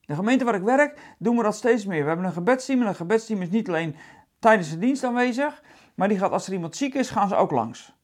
De 0.00 0.14
gemeente 0.14 0.44
waar 0.44 0.54
ik 0.54 0.62
werk 0.62 1.14
doen 1.18 1.36
we 1.36 1.42
dat 1.42 1.54
steeds 1.54 1.84
meer. 1.84 2.02
We 2.02 2.08
hebben 2.08 2.26
een 2.26 2.32
gebedsteam 2.32 2.80
en 2.80 2.86
een 2.86 2.94
gebedsteam 2.94 3.42
is 3.42 3.50
niet 3.50 3.68
alleen 3.68 3.96
tijdens 4.38 4.70
de 4.70 4.78
dienst 4.78 5.04
aanwezig, 5.04 5.62
maar 5.94 6.08
die 6.08 6.18
gaat 6.18 6.30
als 6.30 6.46
er 6.46 6.52
iemand 6.52 6.76
ziek 6.76 6.94
is, 6.94 7.10
gaan 7.10 7.28
ze 7.28 7.34
ook 7.34 7.50
langs. 7.50 7.94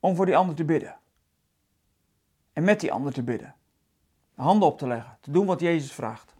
Om 0.00 0.16
voor 0.16 0.26
die 0.26 0.36
ander 0.36 0.54
te 0.54 0.64
bidden. 0.64 0.96
En 2.52 2.64
met 2.64 2.80
die 2.80 2.92
ander 2.92 3.12
te 3.12 3.22
bidden. 3.22 3.54
De 4.34 4.42
handen 4.42 4.68
op 4.68 4.78
te 4.78 4.86
leggen, 4.86 5.18
te 5.20 5.30
doen 5.30 5.46
wat 5.46 5.60
Jezus 5.60 5.92
vraagt. 5.92 6.34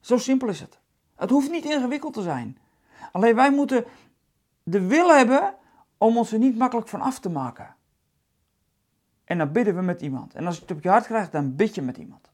Zo 0.00 0.18
simpel 0.18 0.48
is 0.48 0.60
het. 0.60 0.78
Het 1.16 1.30
hoeft 1.30 1.50
niet 1.50 1.64
ingewikkeld 1.64 2.14
te 2.14 2.22
zijn. 2.22 2.58
Alleen 3.12 3.34
wij 3.34 3.50
moeten 3.50 3.84
de 4.62 4.86
wil 4.86 5.08
hebben 5.08 5.54
om 5.98 6.16
ons 6.16 6.32
er 6.32 6.38
niet 6.38 6.58
makkelijk 6.58 6.88
van 6.88 7.00
af 7.00 7.18
te 7.18 7.30
maken. 7.30 7.76
En 9.24 9.38
dan 9.38 9.52
bidden 9.52 9.74
we 9.74 9.82
met 9.82 10.02
iemand. 10.02 10.34
En 10.34 10.46
als 10.46 10.54
je 10.54 10.60
het 10.60 10.70
op 10.70 10.82
je 10.82 10.88
hart 10.88 11.04
krijgt, 11.04 11.32
dan 11.32 11.56
bid 11.56 11.74
je 11.74 11.82
met 11.82 11.96
iemand. 11.96 12.30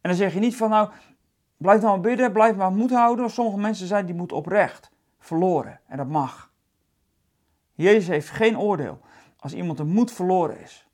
En 0.00 0.10
dan 0.10 0.14
zeg 0.14 0.34
je 0.34 0.40
niet 0.40 0.56
van 0.56 0.70
nou, 0.70 0.90
blijf 1.56 1.80
nou 1.80 1.92
maar 1.92 2.08
bidden, 2.10 2.32
blijf 2.32 2.56
maar 2.56 2.72
moed 2.72 2.90
houden. 2.90 3.30
Sommige 3.30 3.58
mensen 3.58 3.86
zijn 3.86 4.06
die 4.06 4.14
moet 4.14 4.32
oprecht, 4.32 4.90
verloren. 5.18 5.80
En 5.86 5.96
dat 5.96 6.08
mag. 6.08 6.52
Jezus 7.74 8.06
heeft 8.06 8.30
geen 8.30 8.58
oordeel 8.58 9.00
als 9.36 9.54
iemand 9.54 9.78
een 9.78 9.88
moed 9.88 10.12
verloren 10.12 10.60
is. 10.60 10.88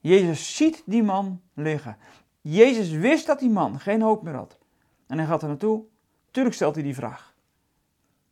Jezus 0.00 0.56
ziet 0.56 0.82
die 0.86 1.02
man 1.02 1.42
liggen. 1.54 1.96
Jezus 2.40 2.90
wist 2.90 3.26
dat 3.26 3.38
die 3.38 3.50
man 3.50 3.80
geen 3.80 4.02
hoop 4.02 4.22
meer 4.22 4.34
had. 4.34 4.58
En 5.06 5.18
hij 5.18 5.26
gaat 5.26 5.42
er 5.42 5.48
naartoe. 5.48 5.84
Tuurlijk 6.30 6.54
stelt 6.54 6.74
hij 6.74 6.84
die 6.84 6.94
vraag. 6.94 7.34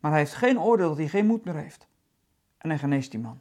Maar 0.00 0.10
hij 0.10 0.20
heeft 0.20 0.34
geen 0.34 0.60
oordeel 0.60 0.88
dat 0.88 0.96
hij 0.96 1.08
geen 1.08 1.26
moed 1.26 1.44
meer 1.44 1.56
heeft. 1.56 1.86
En 2.58 2.68
hij 2.68 2.78
geneest 2.78 3.10
die 3.10 3.20
man. 3.20 3.40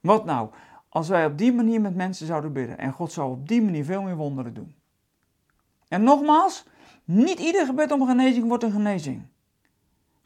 Wat 0.00 0.24
nou 0.24 0.50
als 0.88 1.08
wij 1.08 1.26
op 1.26 1.38
die 1.38 1.52
manier 1.52 1.80
met 1.80 1.94
mensen 1.94 2.26
zouden 2.26 2.52
bidden 2.52 2.78
en 2.78 2.92
God 2.92 3.12
zou 3.12 3.30
op 3.30 3.48
die 3.48 3.62
manier 3.62 3.84
veel 3.84 4.02
meer 4.02 4.16
wonderen 4.16 4.54
doen? 4.54 4.74
En 5.88 6.02
nogmaals, 6.02 6.64
niet 7.04 7.38
ieder 7.38 7.66
gebed 7.66 7.92
om 7.92 8.06
genezing 8.06 8.48
wordt 8.48 8.62
een 8.62 8.72
genezing. 8.72 9.26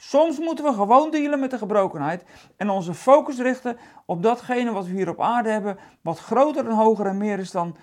Soms 0.01 0.39
moeten 0.39 0.65
we 0.65 0.73
gewoon 0.73 1.11
dealen 1.11 1.41
met 1.41 1.51
de 1.51 1.59
gebrokenheid 1.59 2.25
en 2.57 2.71
onze 2.71 2.95
focus 2.95 3.39
richten 3.39 3.79
op 4.07 4.23
datgene 4.23 4.73
wat 4.73 4.87
we 4.87 4.93
hier 4.93 5.09
op 5.09 5.21
aarde 5.21 5.51
hebben, 5.51 5.79
wat 6.01 6.19
groter 6.19 6.67
en 6.67 6.75
hoger 6.75 7.07
en 7.07 7.17
meer 7.17 7.39
is 7.39 7.51
dan, 7.51 7.77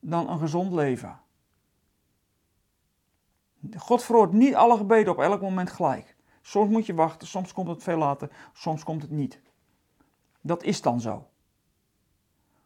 dan 0.00 0.28
een 0.28 0.38
gezond 0.38 0.72
leven. 0.72 1.20
God 3.76 4.02
verhoort 4.02 4.32
niet 4.32 4.54
alle 4.54 4.76
gebeden 4.76 5.12
op 5.12 5.20
elk 5.20 5.40
moment 5.40 5.70
gelijk. 5.70 6.16
Soms 6.42 6.70
moet 6.70 6.86
je 6.86 6.94
wachten, 6.94 7.28
soms 7.28 7.52
komt 7.52 7.68
het 7.68 7.82
veel 7.82 7.98
later, 7.98 8.30
soms 8.52 8.84
komt 8.84 9.02
het 9.02 9.10
niet. 9.10 9.40
Dat 10.40 10.62
is 10.62 10.82
dan 10.82 11.00
zo. 11.00 11.26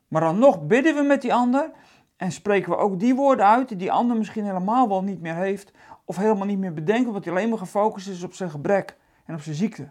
Maar 0.09 0.21
dan 0.21 0.39
nog 0.39 0.67
bidden 0.67 0.95
we 0.95 1.03
met 1.03 1.23
die 1.23 1.35
ander 1.35 1.71
en 2.17 2.33
spreken 2.33 2.71
we 2.71 2.77
ook 2.77 3.01
die 3.01 3.15
woorden 3.15 3.47
uit 3.47 3.79
die 3.79 3.93
ander 3.93 4.17
misschien 4.17 4.45
helemaal 4.45 4.89
wel 4.89 5.03
niet 5.03 5.21
meer 5.21 5.35
heeft 5.35 5.73
of 6.05 6.17
helemaal 6.17 6.47
niet 6.47 6.59
meer 6.59 6.75
bedenkt 6.75 7.07
omdat 7.07 7.25
hij 7.25 7.33
alleen 7.33 7.49
maar 7.49 7.59
gefocust 7.59 8.09
is 8.09 8.23
op 8.23 8.35
zijn 8.35 8.51
gebrek 8.51 8.97
en 9.25 9.35
op 9.35 9.41
zijn 9.41 9.57
ziekte. 9.57 9.91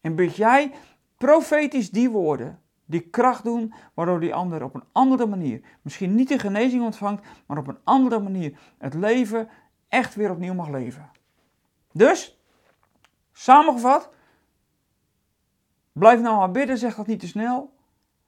En 0.00 0.14
bid 0.14 0.36
jij 0.36 0.72
profetisch 1.16 1.90
die 1.90 2.10
woorden 2.10 2.60
die 2.86 3.00
kracht 3.00 3.44
doen, 3.44 3.74
waardoor 3.94 4.20
die 4.20 4.34
ander 4.34 4.62
op 4.62 4.74
een 4.74 4.84
andere 4.92 5.26
manier, 5.26 5.60
misschien 5.82 6.14
niet 6.14 6.28
de 6.28 6.38
genezing 6.38 6.82
ontvangt, 6.82 7.26
maar 7.46 7.58
op 7.58 7.66
een 7.66 7.78
andere 7.84 8.20
manier 8.20 8.58
het 8.78 8.94
leven 8.94 9.48
echt 9.88 10.14
weer 10.14 10.30
opnieuw 10.30 10.54
mag 10.54 10.68
leven. 10.68 11.10
Dus, 11.92 12.40
samengevat, 13.32 14.10
blijf 15.92 16.20
nou 16.20 16.36
maar 16.36 16.50
bidden, 16.50 16.78
zeg 16.78 16.94
dat 16.94 17.06
niet 17.06 17.20
te 17.20 17.26
snel. 17.26 17.74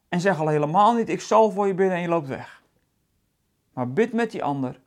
En 0.09 0.21
zeg 0.21 0.41
al 0.41 0.49
helemaal 0.49 0.95
niet, 0.95 1.09
ik 1.09 1.21
zal 1.21 1.51
voor 1.51 1.67
je 1.67 1.75
bidden 1.75 1.97
en 1.97 2.03
je 2.03 2.09
loopt 2.09 2.29
weg. 2.29 2.58
Maar 3.79 3.93
bid 3.93 4.12
met 4.12 4.31
die 4.31 4.45
ander. 4.45 4.81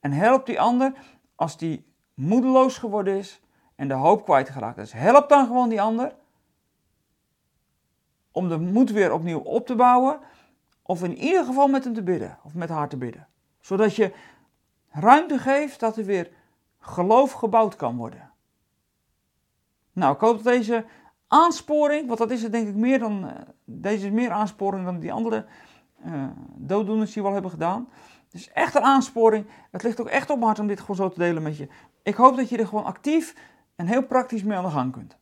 En 0.00 0.12
help 0.12 0.46
die 0.46 0.60
ander 0.60 0.92
als 1.34 1.56
die 1.56 1.92
moedeloos 2.14 2.78
geworden 2.78 3.16
is 3.16 3.40
en 3.74 3.88
de 3.88 3.94
hoop 3.94 4.24
kwijtgeraakt 4.24 4.78
is. 4.78 4.92
Help 4.92 5.28
dan 5.28 5.46
gewoon 5.46 5.68
die 5.68 5.80
ander 5.80 6.14
om 8.32 8.48
de 8.48 8.58
moed 8.58 8.90
weer 8.90 9.12
opnieuw 9.12 9.38
op 9.38 9.66
te 9.66 9.74
bouwen. 9.74 10.20
Of 10.82 11.02
in 11.02 11.16
ieder 11.16 11.44
geval 11.44 11.68
met 11.68 11.84
hem 11.84 11.94
te 11.94 12.02
bidden 12.02 12.38
of 12.42 12.54
met 12.54 12.68
haar 12.68 12.88
te 12.88 12.96
bidden. 12.96 13.28
Zodat 13.60 13.94
je 13.94 14.12
ruimte 14.88 15.38
geeft 15.38 15.80
dat 15.80 15.96
er 15.96 16.04
weer 16.04 16.30
geloof 16.78 17.32
gebouwd 17.32 17.76
kan 17.76 17.96
worden. 17.96 18.30
Nou, 19.92 20.14
ik 20.14 20.20
hoop 20.20 20.34
dat 20.34 20.44
deze 20.44 20.84
aansporing, 21.28 22.06
want 22.06 22.18
dat 22.18 22.30
is 22.30 22.42
het 22.42 22.52
denk 22.52 22.68
ik 22.68 22.74
meer 22.74 22.98
dan, 22.98 23.28
eh, 23.28 23.40
deze 23.64 24.06
is 24.06 24.12
meer 24.12 24.30
aansporing 24.30 24.84
dan 24.84 24.98
die 24.98 25.12
andere 25.12 25.46
uh, 26.06 26.24
die 26.56 27.22
we 27.22 27.28
al 27.28 27.32
hebben 27.32 27.50
gedaan. 27.50 27.88
Is 28.30 28.50
echt 28.52 28.74
een 28.74 28.82
aansporing. 28.82 29.46
Het 29.70 29.82
ligt 29.82 30.00
ook 30.00 30.08
echt 30.08 30.30
op 30.30 30.36
mijn 30.36 30.46
hart 30.46 30.58
om 30.58 30.66
dit 30.66 30.80
gewoon 30.80 30.96
zo 30.96 31.08
te 31.08 31.18
delen 31.18 31.42
met 31.42 31.56
je. 31.56 31.68
Ik 32.02 32.14
hoop 32.14 32.36
dat 32.36 32.48
je 32.48 32.58
er 32.58 32.66
gewoon 32.66 32.84
actief 32.84 33.34
en 33.76 33.86
heel 33.86 34.02
praktisch 34.02 34.42
mee 34.42 34.56
aan 34.56 34.64
de 34.64 34.70
gang 34.70 34.92
kunt. 34.92 35.16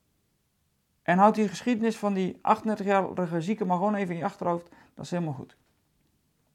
En 1.02 1.18
houd 1.18 1.34
die 1.34 1.48
geschiedenis 1.48 1.96
van 1.96 2.14
die 2.14 2.36
38-jarige 2.36 3.40
zieke 3.40 3.64
maar 3.64 3.76
gewoon 3.76 3.94
even 3.94 4.12
in 4.12 4.18
je 4.18 4.24
achterhoofd. 4.24 4.68
Dat 4.94 5.04
is 5.04 5.10
helemaal 5.10 5.32
goed. 5.32 5.56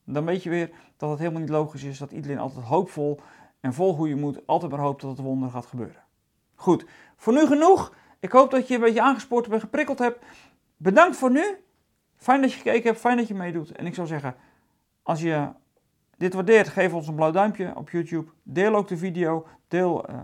Dan 0.04 0.26
weet 0.26 0.44
je 0.44 0.50
weer 0.50 0.72
dat 0.98 1.10
het 1.10 1.20
helemaal 1.20 1.40
niet 1.40 1.50
logisch 1.50 1.84
is 1.84 1.98
dat 1.98 2.12
iedereen 2.12 2.40
altijd 2.40 2.66
hoopvol 2.66 3.20
en 3.60 3.74
vol 3.74 3.94
goede 3.94 4.16
moed 4.16 4.48
altijd 4.48 4.72
maar 4.72 4.80
hoopt 4.80 5.02
dat 5.02 5.10
het 5.10 5.20
wonder 5.20 5.50
gaat 5.50 5.66
gebeuren. 5.66 6.04
Goed, 6.56 6.86
voor 7.16 7.34
nu 7.34 7.46
genoeg. 7.46 7.96
Ik 8.20 8.32
hoop 8.32 8.52
dat 8.52 8.68
je 8.68 8.76
een 8.76 8.82
beetje 8.82 9.02
aangespoord 9.02 9.48
en 9.48 9.60
geprikkeld 9.60 10.00
hebt. 10.00 10.26
Bedankt 10.78 11.18
voor 11.18 11.32
nu. 11.32 11.58
Fijn 12.22 12.42
dat 12.42 12.52
je 12.52 12.58
gekeken 12.58 12.84
hebt, 12.84 13.00
fijn 13.00 13.18
dat 13.18 13.28
je 13.28 13.34
meedoet. 13.34 13.72
En 13.72 13.86
ik 13.86 13.96
zou 13.96 14.08
zeggen, 14.08 14.36
als 15.04 15.22
je 15.22 15.50
dit 16.18 16.34
waardeert, 16.34 16.68
geef 16.68 16.94
ons 16.94 17.08
een 17.08 17.16
blauw 17.16 17.32
duimpje 17.32 17.76
op 17.76 17.90
YouTube. 17.90 18.32
Deel 18.44 18.76
ook 18.76 18.88
de 18.88 18.98
video. 18.98 19.48
Deel, 19.68 20.10
uh, 20.10 20.22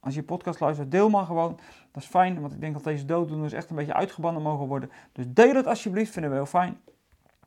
als 0.00 0.14
je 0.14 0.22
podcast 0.22 0.60
luistert, 0.60 0.90
deel 0.90 1.10
maar 1.10 1.24
gewoon. 1.24 1.58
Dat 1.92 2.02
is 2.02 2.08
fijn, 2.08 2.40
want 2.40 2.52
ik 2.52 2.60
denk 2.60 2.74
dat 2.74 2.84
deze 2.84 3.04
dooddoeners 3.04 3.52
echt 3.52 3.70
een 3.70 3.76
beetje 3.76 3.94
uitgebannen 3.94 4.42
mogen 4.42 4.66
worden. 4.66 4.90
Dus 5.12 5.24
deel 5.28 5.54
het 5.54 5.66
alsjeblieft, 5.66 6.12
vinden 6.12 6.30
we 6.30 6.36
heel 6.36 6.46
fijn. 6.46 6.80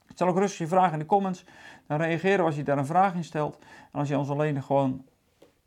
Stel 0.07 0.27
ook 0.27 0.37
rustig 0.37 0.57
je 0.59 0.67
vragen 0.67 0.93
in 0.93 0.99
de 0.99 1.05
comments. 1.05 1.45
Dan 1.87 1.97
reageren 1.97 2.37
we 2.37 2.43
als 2.43 2.55
je 2.55 2.63
daar 2.63 2.77
een 2.77 2.85
vraag 2.85 3.13
in 3.13 3.23
stelt. 3.23 3.57
En 3.91 3.99
als 3.99 4.07
je 4.07 4.17
ons 4.17 4.29
alleen 4.29 4.63
gewoon, 4.63 5.05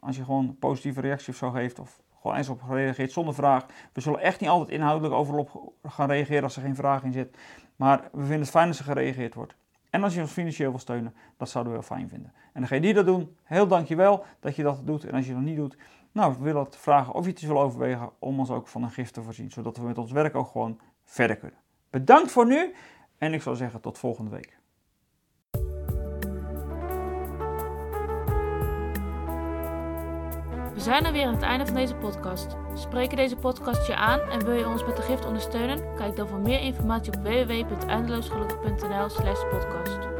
als 0.01 0.17
je 0.17 0.25
gewoon 0.25 0.49
een 0.49 0.59
positieve 0.59 1.01
reactie 1.01 1.33
of 1.33 1.39
zo 1.39 1.51
geeft, 1.51 1.79
of 1.79 2.01
gewoon 2.21 2.37
eens 2.37 2.49
op 2.49 2.63
gereageerd 2.63 3.13
zonder 3.13 3.35
vraag. 3.35 3.67
We 3.93 4.01
zullen 4.01 4.21
echt 4.21 4.41
niet 4.41 4.51
altijd 4.51 4.71
inhoudelijk 4.71 5.15
overal 5.15 5.75
gaan 5.83 6.09
reageren 6.11 6.43
als 6.43 6.57
er 6.57 6.63
geen 6.63 6.75
vraag 6.75 7.03
in 7.03 7.13
zit. 7.13 7.37
Maar 7.77 8.01
we 8.13 8.21
vinden 8.21 8.41
het 8.41 8.51
fijn 8.51 8.69
als 8.69 8.79
er 8.79 8.85
gereageerd 8.85 9.35
wordt. 9.35 9.55
En 9.91 10.03
als 10.03 10.15
je 10.15 10.21
ons 10.21 10.33
financieel 10.33 10.71
wil 10.71 10.79
steunen, 10.79 11.15
dat 11.37 11.49
zouden 11.49 11.73
we 11.73 11.79
wel 11.79 11.89
fijn 11.89 12.09
vinden. 12.09 12.33
En 12.53 12.61
degene 12.61 12.81
die 12.81 12.95
dat 12.95 13.07
doen, 13.07 13.37
heel 13.43 13.67
dankjewel 13.67 14.25
dat 14.41 14.57
je 14.57 14.63
dat 14.63 14.87
doet. 14.87 15.05
En 15.05 15.15
als 15.15 15.27
je 15.27 15.33
dat 15.33 15.43
niet 15.43 15.57
doet, 15.57 15.77
nou, 16.13 16.35
we 16.39 16.45
willen 16.45 16.67
vragen 16.71 17.15
of 17.15 17.25
je 17.25 17.31
het 17.31 17.41
wil 17.41 17.61
overwegen 17.61 18.11
om 18.19 18.39
ons 18.39 18.51
ook 18.51 18.69
van 18.69 18.83
een 18.83 18.91
gift 18.91 19.15
te 19.15 19.23
voorzien. 19.23 19.51
Zodat 19.51 19.77
we 19.77 19.83
met 19.83 19.99
ons 19.99 20.13
werk 20.13 20.35
ook 20.35 20.49
gewoon 20.49 20.81
verder 21.05 21.37
kunnen. 21.37 21.59
Bedankt 21.91 22.31
voor 22.31 22.47
nu 22.47 22.75
en 23.19 23.35
ik 23.35 23.43
zou 23.43 23.57
zeggen 23.57 23.81
tot 23.81 23.99
volgende 23.99 24.31
week. 24.31 24.60
We 30.81 30.87
zijn 30.87 31.05
er 31.05 31.13
weer 31.13 31.27
aan 31.27 31.35
het 31.35 31.43
einde 31.43 31.67
van 31.67 31.75
deze 31.75 31.95
podcast. 31.95 32.57
Spreken 32.75 33.17
deze 33.17 33.37
podcast 33.37 33.87
je 33.87 33.97
aan 33.97 34.21
en 34.21 34.45
wil 34.45 34.55
je 34.55 34.69
ons 34.69 34.85
met 34.85 34.97
de 34.97 35.03
gift 35.03 35.25
ondersteunen? 35.27 35.95
Kijk 35.97 36.17
dan 36.17 36.29
voor 36.29 36.39
meer 36.39 36.61
informatie 36.61 37.13
op 37.13 37.23
www.eindeloosgelukkig.nl 37.23 39.09
slash 39.09 39.41
podcast. 39.51 40.20